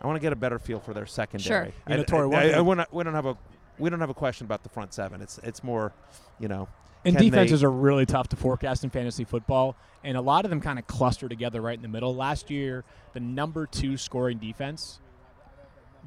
I 0.01 0.07
want 0.07 0.17
to 0.17 0.21
get 0.21 0.33
a 0.33 0.35
better 0.37 0.59
feel 0.59 0.79
for 0.79 0.93
their 0.93 1.05
secondary. 1.05 1.71
Sure. 1.71 1.73
You 1.89 1.95
know, 1.95 2.01
I- 2.01 2.05
Tori, 2.05 2.35
I- 2.35 2.49
I- 2.49 2.57
I 2.57 2.61
wanna- 2.61 2.85
we 2.91 3.03
don't 3.03 3.13
have 3.15 3.25
a 3.25 3.37
we 3.79 3.89
don't 3.89 3.99
have 3.99 4.09
a 4.09 4.13
question 4.13 4.45
about 4.45 4.63
the 4.63 4.69
front 4.69 4.93
seven. 4.93 5.21
It's 5.21 5.39
it's 5.43 5.63
more, 5.63 5.93
you 6.39 6.47
know. 6.47 6.67
And 7.05 7.15
can 7.15 7.25
defenses 7.25 7.61
they- 7.61 7.67
are 7.67 7.71
really 7.71 8.05
tough 8.05 8.27
to 8.29 8.35
forecast 8.35 8.83
in 8.83 8.89
fantasy 8.89 9.23
football, 9.23 9.75
and 10.03 10.17
a 10.17 10.21
lot 10.21 10.45
of 10.45 10.49
them 10.49 10.59
kind 10.61 10.77
of 10.79 10.87
cluster 10.87 11.29
together 11.29 11.61
right 11.61 11.75
in 11.75 11.81
the 11.81 11.87
middle. 11.87 12.15
Last 12.15 12.49
year, 12.49 12.83
the 13.13 13.19
number 13.19 13.65
two 13.65 13.97
scoring 13.97 14.37
defense 14.39 14.99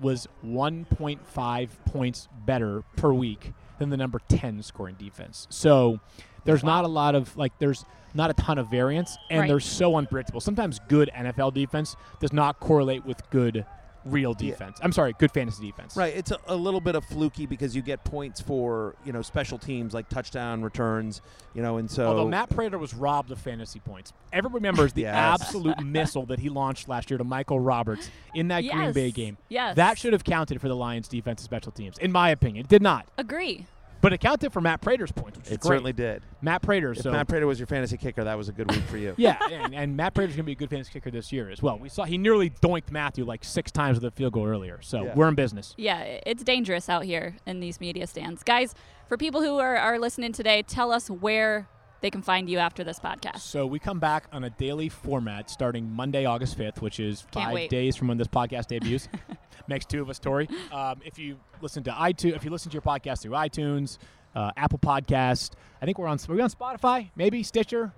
was 0.01 0.27
1.5 0.45 1.85
points 1.87 2.29
better 2.47 2.83
per 2.97 3.13
week 3.13 3.53
than 3.79 3.91
the 3.91 3.97
number 3.97 4.21
10 4.29 4.63
scoring 4.63 4.97
defense. 4.99 5.47
So 5.51 6.01
there's 6.45 6.65
not 6.65 6.85
a 6.85 6.89
lot 6.89 7.15
of, 7.15 7.37
like, 7.37 7.53
there's 7.59 7.85
not 8.15 8.31
a 8.31 8.35
ton 8.35 8.59
of 8.59 8.69
variance, 8.69 9.17
and 9.31 9.41
Right. 9.41 9.49
they're 9.49 9.61
so 9.61 9.97
unpredictable. 9.97 10.41
Sometimes 10.41 10.81
good 10.89 11.11
NFL 11.15 11.51
defense 11.53 11.97
does 12.19 12.33
not 12.33 12.61
correlate 12.61 13.05
with 13.05 13.29
good 13.31 13.65
real 14.05 14.35
Yeah. 14.39 14.51
defense. 14.51 14.79
I'm 14.83 14.93
sorry, 14.93 15.15
good 15.19 15.31
fantasy 15.33 15.67
defense. 15.67 15.97
Right, 15.97 16.15
it's 16.17 16.31
a, 16.31 16.39
a 16.47 16.57
little 16.57 16.81
bit 16.81 16.95
of 16.95 17.05
fluky 17.05 17.47
because 17.47 17.75
you 17.77 17.83
get 17.83 18.03
points 18.05 18.41
for 18.41 18.95
you 19.05 19.13
know 19.13 19.23
special 19.23 19.59
teams 19.59 19.93
like 19.95 20.09
touchdown 20.09 20.63
returns, 20.63 21.21
you 21.55 21.63
know, 21.63 21.77
and 21.79 21.91
so 21.91 22.07
Although 22.07 22.29
Matt 22.29 22.51
Prater 22.51 22.79
was 22.79 22.95
robbed 22.95 23.31
of 23.31 23.39
fantasy 23.41 23.81
points. 23.81 24.13
Everyone 24.33 24.55
remembers 24.55 24.93
the 24.93 25.03
Yes. 25.11 25.15
absolute 25.43 25.81
missile 25.85 26.27
that 26.27 26.39
he 26.39 26.49
launched 26.49 26.89
last 26.89 27.11
year 27.11 27.19
to 27.19 27.25
Michael 27.25 27.61
Roberts 27.61 28.11
in 28.35 28.49
that 28.49 28.63
Green 28.63 28.93
Bay 28.93 29.11
game. 29.11 29.37
Yes. 29.49 29.77
That 29.77 29.99
should 29.99 30.13
have 30.13 30.25
counted 30.25 30.61
for 30.61 30.69
the 30.69 30.77
Lions' 30.77 31.09
defensive 31.09 31.45
special 31.45 31.73
teams, 31.73 31.99
in 31.99 32.13
my 32.13 32.31
opinion. 32.31 32.65
It 32.65 32.69
did 32.69 32.83
not. 32.83 33.07
Agree. 33.19 33.67
But 34.03 34.13
it 34.15 34.19
counted 34.21 34.53
for 34.53 34.61
Matt 34.61 34.81
Prater's 34.81 35.13
points, 35.13 35.37
which 35.39 35.47
is 35.49 35.53
it 35.53 35.61
great. 35.61 35.69
certainly 35.69 35.93
did. 35.93 36.23
Matt 36.41 36.63
Prater. 36.63 36.93
If 36.93 36.99
So 36.99 37.11
Matt 37.13 37.29
Prater 37.29 37.47
was 37.47 37.59
your 37.59 37.67
fantasy 37.67 37.97
kicker, 37.99 38.25
that 38.25 38.37
was 38.39 38.49
a 38.49 38.53
good 38.53 38.71
week 38.71 38.83
for 38.85 38.97
you. 38.97 39.15
yeah, 39.19 39.37
and, 39.51 39.75
and 39.75 39.97
Matt 39.97 40.15
Prater's 40.15 40.35
going 40.37 40.45
to 40.45 40.47
be 40.47 40.53
a 40.53 40.55
good 40.55 40.71
fantasy 40.71 40.91
kicker 40.93 41.11
this 41.11 41.31
year 41.33 41.51
as 41.51 41.63
well. 41.63 41.79
We 41.79 41.89
saw 41.91 42.05
he 42.05 42.17
nearly 42.17 42.49
doinked 42.51 42.91
Matthew 42.91 43.25
like 43.27 43.45
six 43.45 43.71
times 43.71 43.97
with 44.01 44.05
a 44.11 44.17
field 44.17 44.33
goal 44.33 44.47
earlier. 44.47 44.81
So 44.83 45.05
Yeah. 45.05 45.15
we're 45.15 45.29
in 45.29 45.35
business. 45.35 45.75
Yeah, 45.77 46.01
it's 46.27 46.43
dangerous 46.43 46.89
out 46.89 47.05
here 47.05 47.37
in 47.47 47.61
these 47.61 47.79
media 47.81 48.07
stands. 48.07 48.43
Guys, 48.43 48.75
for 49.07 49.17
people 49.19 49.43
who 49.43 49.59
are, 49.59 49.77
are 49.77 49.99
listening 49.99 50.33
today, 50.33 50.63
tell 50.63 50.93
us 50.93 51.11
where 51.11 51.69
they 52.01 52.09
can 52.11 52.23
find 52.23 52.49
you 52.49 52.57
after 52.57 52.83
this 52.83 52.99
podcast. 52.99 53.41
So 53.41 53.67
we 53.67 53.79
come 53.79 53.99
back 53.99 54.25
on 54.33 54.45
a 54.45 54.49
daily 54.51 54.89
format 54.89 55.51
starting 55.51 55.93
Monday, 55.93 56.25
August 56.25 56.57
5th, 56.57 56.81
which 56.81 56.99
is 56.99 57.27
Can't 57.31 57.45
five 57.47 57.53
wait. 57.55 57.69
days 57.71 57.97
from 57.97 58.09
when 58.09 58.17
this 58.17 58.29
podcast 58.29 58.69
debuts. 58.69 59.09
Makes 59.69 59.87
two 59.87 60.03
of 60.03 60.11
us, 60.11 60.19
Tori. 60.19 60.49
Um, 60.73 61.01
if 61.05 61.19
you 61.19 61.37
listen 61.61 61.83
to 61.85 61.91
iTunes, 61.91 62.37
if 62.37 62.45
you 62.45 62.51
listen 62.51 62.71
to 62.71 62.75
your 62.75 62.83
podcast 62.83 63.23
through 63.23 63.33
iTunes, 63.33 63.99
uh, 64.35 64.53
Apple 64.57 64.79
Podcast, 64.79 65.53
I 65.81 65.85
think 65.85 65.99
we're 65.99 66.07
on. 66.07 66.19
Are 66.29 66.35
we 66.35 66.41
on 66.41 66.51
Spotify? 66.51 67.11
Maybe 67.17 67.43
Stitcher. 67.43 67.93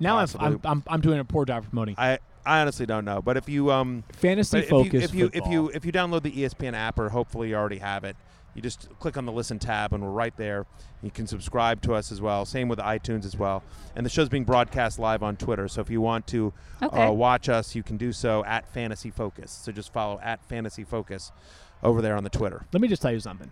Now 0.00 0.18
I'm, 0.18 0.28
I'm, 0.38 0.60
I'm 0.64 0.82
I'm 0.86 1.00
doing 1.00 1.20
a 1.20 1.24
poor 1.24 1.44
job 1.44 1.64
promoting 1.68 1.94
I 1.96 2.18
I 2.44 2.60
honestly 2.60 2.84
don't 2.84 3.04
know, 3.04 3.22
but 3.22 3.36
if 3.36 3.48
you 3.48 3.70
um 3.70 4.04
fantasy 4.12 4.58
but 4.58 4.64
if 4.64 4.70
focus. 4.70 4.92
you, 4.92 5.00
if 5.00 5.14
you 5.14 5.30
if 5.32 5.46
you 5.46 5.70
if 5.72 5.84
you 5.84 5.92
download 5.92 6.22
the 6.22 6.32
ESPN 6.32 6.74
app 6.74 6.98
or 6.98 7.08
hopefully 7.08 7.50
you 7.50 7.54
already 7.54 7.78
have 7.78 8.04
it, 8.04 8.16
you 8.54 8.62
just 8.62 8.88
click 9.00 9.16
on 9.16 9.26
the 9.26 9.32
listen 9.32 9.58
tab 9.58 9.92
and 9.92 10.02
we're 10.02 10.10
right 10.10 10.36
there. 10.36 10.66
You 11.02 11.10
can 11.10 11.26
subscribe 11.26 11.82
to 11.82 11.94
us 11.94 12.10
as 12.12 12.20
well. 12.20 12.44
Same 12.44 12.68
with 12.68 12.78
iTunes 12.78 13.24
as 13.24 13.36
well. 13.36 13.62
And 13.96 14.06
the 14.06 14.10
show's 14.10 14.28
being 14.28 14.44
broadcast 14.44 14.98
live 14.98 15.22
on 15.22 15.36
Twitter. 15.36 15.68
So 15.68 15.80
if 15.80 15.90
you 15.90 16.00
want 16.00 16.26
to 16.28 16.52
Okay. 16.82 17.02
uh, 17.02 17.10
watch 17.12 17.48
us, 17.48 17.74
you 17.74 17.82
can 17.82 17.96
do 17.96 18.12
so 18.12 18.44
at 18.44 18.68
Fantasy 18.72 19.10
Focus. 19.10 19.50
So 19.50 19.72
just 19.72 19.92
follow 19.92 20.20
at 20.22 20.44
Fantasy 20.48 20.84
Focus 20.84 21.32
over 21.82 22.00
there 22.00 22.16
on 22.16 22.24
the 22.24 22.30
Twitter. 22.30 22.64
Let 22.72 22.80
me 22.80 22.88
just 22.88 23.02
tell 23.02 23.12
you 23.12 23.20
something. 23.20 23.50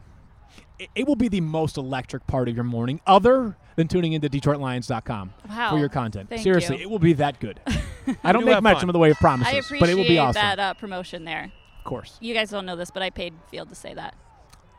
It, 0.79 0.89
it 0.95 1.07
will 1.09 1.17
be 1.17 1.29
the 1.29 1.41
most 1.41 1.77
electric 1.77 2.27
part 2.27 2.49
of 2.49 2.55
your 2.55 2.65
morning, 2.65 3.01
other 3.07 3.57
than 3.77 3.89
tuning 3.89 4.13
into 4.13 4.29
DetroitLions.com 4.29 5.33
Wow. 5.49 5.71
for 5.71 5.79
your 5.79 5.89
content. 5.89 6.29
Thank 6.29 6.43
Seriously, 6.43 6.77
you. 6.79 6.83
it 6.83 6.91
will 6.91 6.99
be 6.99 7.13
that 7.15 7.41
good. 7.41 7.61
I 8.25 8.33
don't 8.33 8.43
do 8.45 8.51
make 8.51 8.63
much 8.63 8.79
fun. 8.81 8.89
in 8.89 8.93
the 8.93 8.99
way 8.99 9.11
of 9.11 9.17
promises, 9.19 9.53
I 9.55 9.57
appreciate 9.59 9.81
but 9.81 9.89
it 9.89 9.97
will 9.97 10.05
be 10.09 10.19
awesome. 10.19 10.41
that 10.41 10.59
uh, 10.59 10.75
promotion 10.75 11.25
there. 11.25 11.53
Of 11.79 11.85
course, 11.85 12.17
You 12.21 12.33
guys 12.35 12.51
don't 12.51 12.65
know 12.67 12.77
this, 12.77 12.91
but 12.91 13.03
I 13.03 13.11
paid 13.11 13.35
Field 13.51 13.69
to 13.71 13.75
say 13.75 13.93
that. 13.95 14.15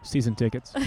Season 0.03 0.35
tickets. 0.35 0.73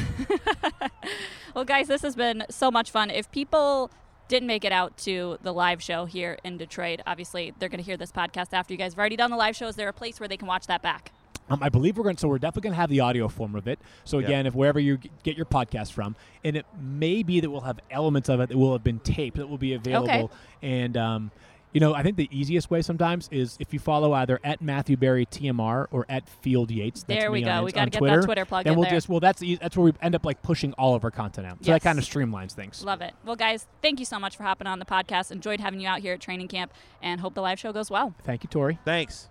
Well, 1.55 1.65
guys, 1.65 1.89
this 1.89 2.03
has 2.03 2.15
been 2.15 2.45
so 2.51 2.71
much 2.71 2.91
fun. 2.91 3.09
If 3.09 3.31
people 3.33 3.91
didn't 4.29 4.47
make 4.47 4.63
it 4.63 4.73
out 4.73 4.95
to 4.99 5.39
the 5.43 5.53
live 5.55 5.83
show 5.83 6.05
here 6.05 6.37
in 6.45 6.59
Detroit, 6.59 7.01
obviously 7.07 7.55
they're 7.59 7.71
going 7.71 7.79
to 7.79 7.85
hear 7.85 7.97
this 7.97 8.13
podcast 8.13 8.49
after 8.53 8.75
you 8.75 8.79
guys 8.79 8.93
have 8.93 8.99
already 8.99 9.17
done 9.17 9.31
the 9.31 9.39
live 9.39 9.57
show. 9.57 9.67
Is 9.67 9.75
there 9.77 9.89
a 9.89 9.93
place 9.95 10.21
where 10.21 10.29
they 10.29 10.37
can 10.37 10.49
watch 10.49 10.67
that 10.67 10.83
back? 10.83 11.13
Um, 11.49 11.63
I 11.63 11.71
believe 11.71 11.97
we're 11.97 12.03
going. 12.05 12.17
to 12.17 12.21
So 12.21 12.29
we're 12.29 12.39
definitely 12.39 12.63
going 12.69 12.75
to 12.75 12.81
have 12.81 12.91
the 12.91 13.01
audio 13.01 13.29
form 13.29 13.55
of 13.55 13.67
it. 13.69 13.79
So 14.05 14.19
Yeah. 14.19 14.27
again, 14.27 14.47
if 14.47 14.55
wherever 14.55 14.79
you 14.79 14.99
g- 14.99 15.11
get 15.23 15.35
your 15.39 15.47
podcast 15.47 15.93
from, 15.93 16.15
and 16.45 16.57
it 16.57 16.67
may 16.79 17.23
be 17.23 17.41
that 17.41 17.49
we'll 17.49 17.61
have 17.63 17.81
elements 17.91 18.29
of 18.29 18.41
it 18.41 18.51
that 18.51 18.59
will 18.59 18.73
have 18.73 18.85
been 18.85 18.99
taped 18.99 19.39
that 19.39 19.49
will 19.49 19.57
be 19.57 19.73
available. 19.73 20.31
And 20.61 20.95
um, 20.99 21.31
you 21.77 21.81
know, 21.81 21.93
I 21.93 22.03
think 22.03 22.17
the 22.17 22.27
easiest 22.33 22.71
way 22.71 22.81
sometimes 22.81 23.29
is 23.31 23.59
if 23.61 23.75
you 23.75 23.79
follow 23.79 24.15
either 24.15 24.41
at 24.43 24.63
Matthew 24.63 24.97
Berry 24.97 25.27
TMR 25.27 25.89
or 25.91 26.07
at 26.09 26.27
Field 26.27 26.71
Yates. 26.71 27.03
That's 27.03 27.21
There 27.21 27.31
we 27.31 27.43
go. 27.43 27.51
on, 27.51 27.65
We 27.65 27.71
gotta 27.71 27.83
on 27.83 27.87
get 27.89 27.93
that 27.93 27.99
Twitter. 27.99 28.23
Twitter 28.23 28.45
plug 28.47 28.65
Then 28.65 28.73
in 28.73 28.79
we'll 28.79 28.85
there. 28.89 28.97
just 28.97 29.11
well, 29.11 29.21
that's 29.21 29.41
the, 29.41 29.57
that's 29.57 29.77
where 29.77 29.85
we 29.85 29.93
end 30.01 30.15
up 30.15 30.25
like 30.25 30.41
pushing 30.41 30.73
all 30.79 30.95
of 30.95 31.05
our 31.05 31.11
content 31.11 31.47
out. 31.47 31.59
So 31.63 31.71
Yes. 31.73 31.83
that 31.83 31.87
kind 31.87 31.99
of 31.99 32.05
streamlines 32.07 32.53
things. 32.53 32.83
Love 32.83 33.03
it. 33.03 33.13
Well, 33.27 33.37
guys, 33.37 33.67
thank 33.83 33.99
you 33.99 34.07
so 34.07 34.19
much 34.19 34.39
for 34.39 34.43
hopping 34.45 34.67
on 34.67 34.79
the 34.79 34.87
podcast. 34.87 35.31
Enjoyed 35.31 35.61
having 35.61 35.79
you 35.81 35.87
out 35.89 35.99
here 36.01 36.15
at 36.15 36.21
training 36.23 36.49
camp 36.49 36.73
and 37.03 37.21
hope 37.21 37.35
the 37.35 37.43
live 37.43 37.59
show 37.59 37.75
goes 37.75 37.91
well. 37.91 38.15
Thank 38.25 38.43
you, 38.43 38.49
Tori. 38.49 38.79
Thanks. 38.87 39.29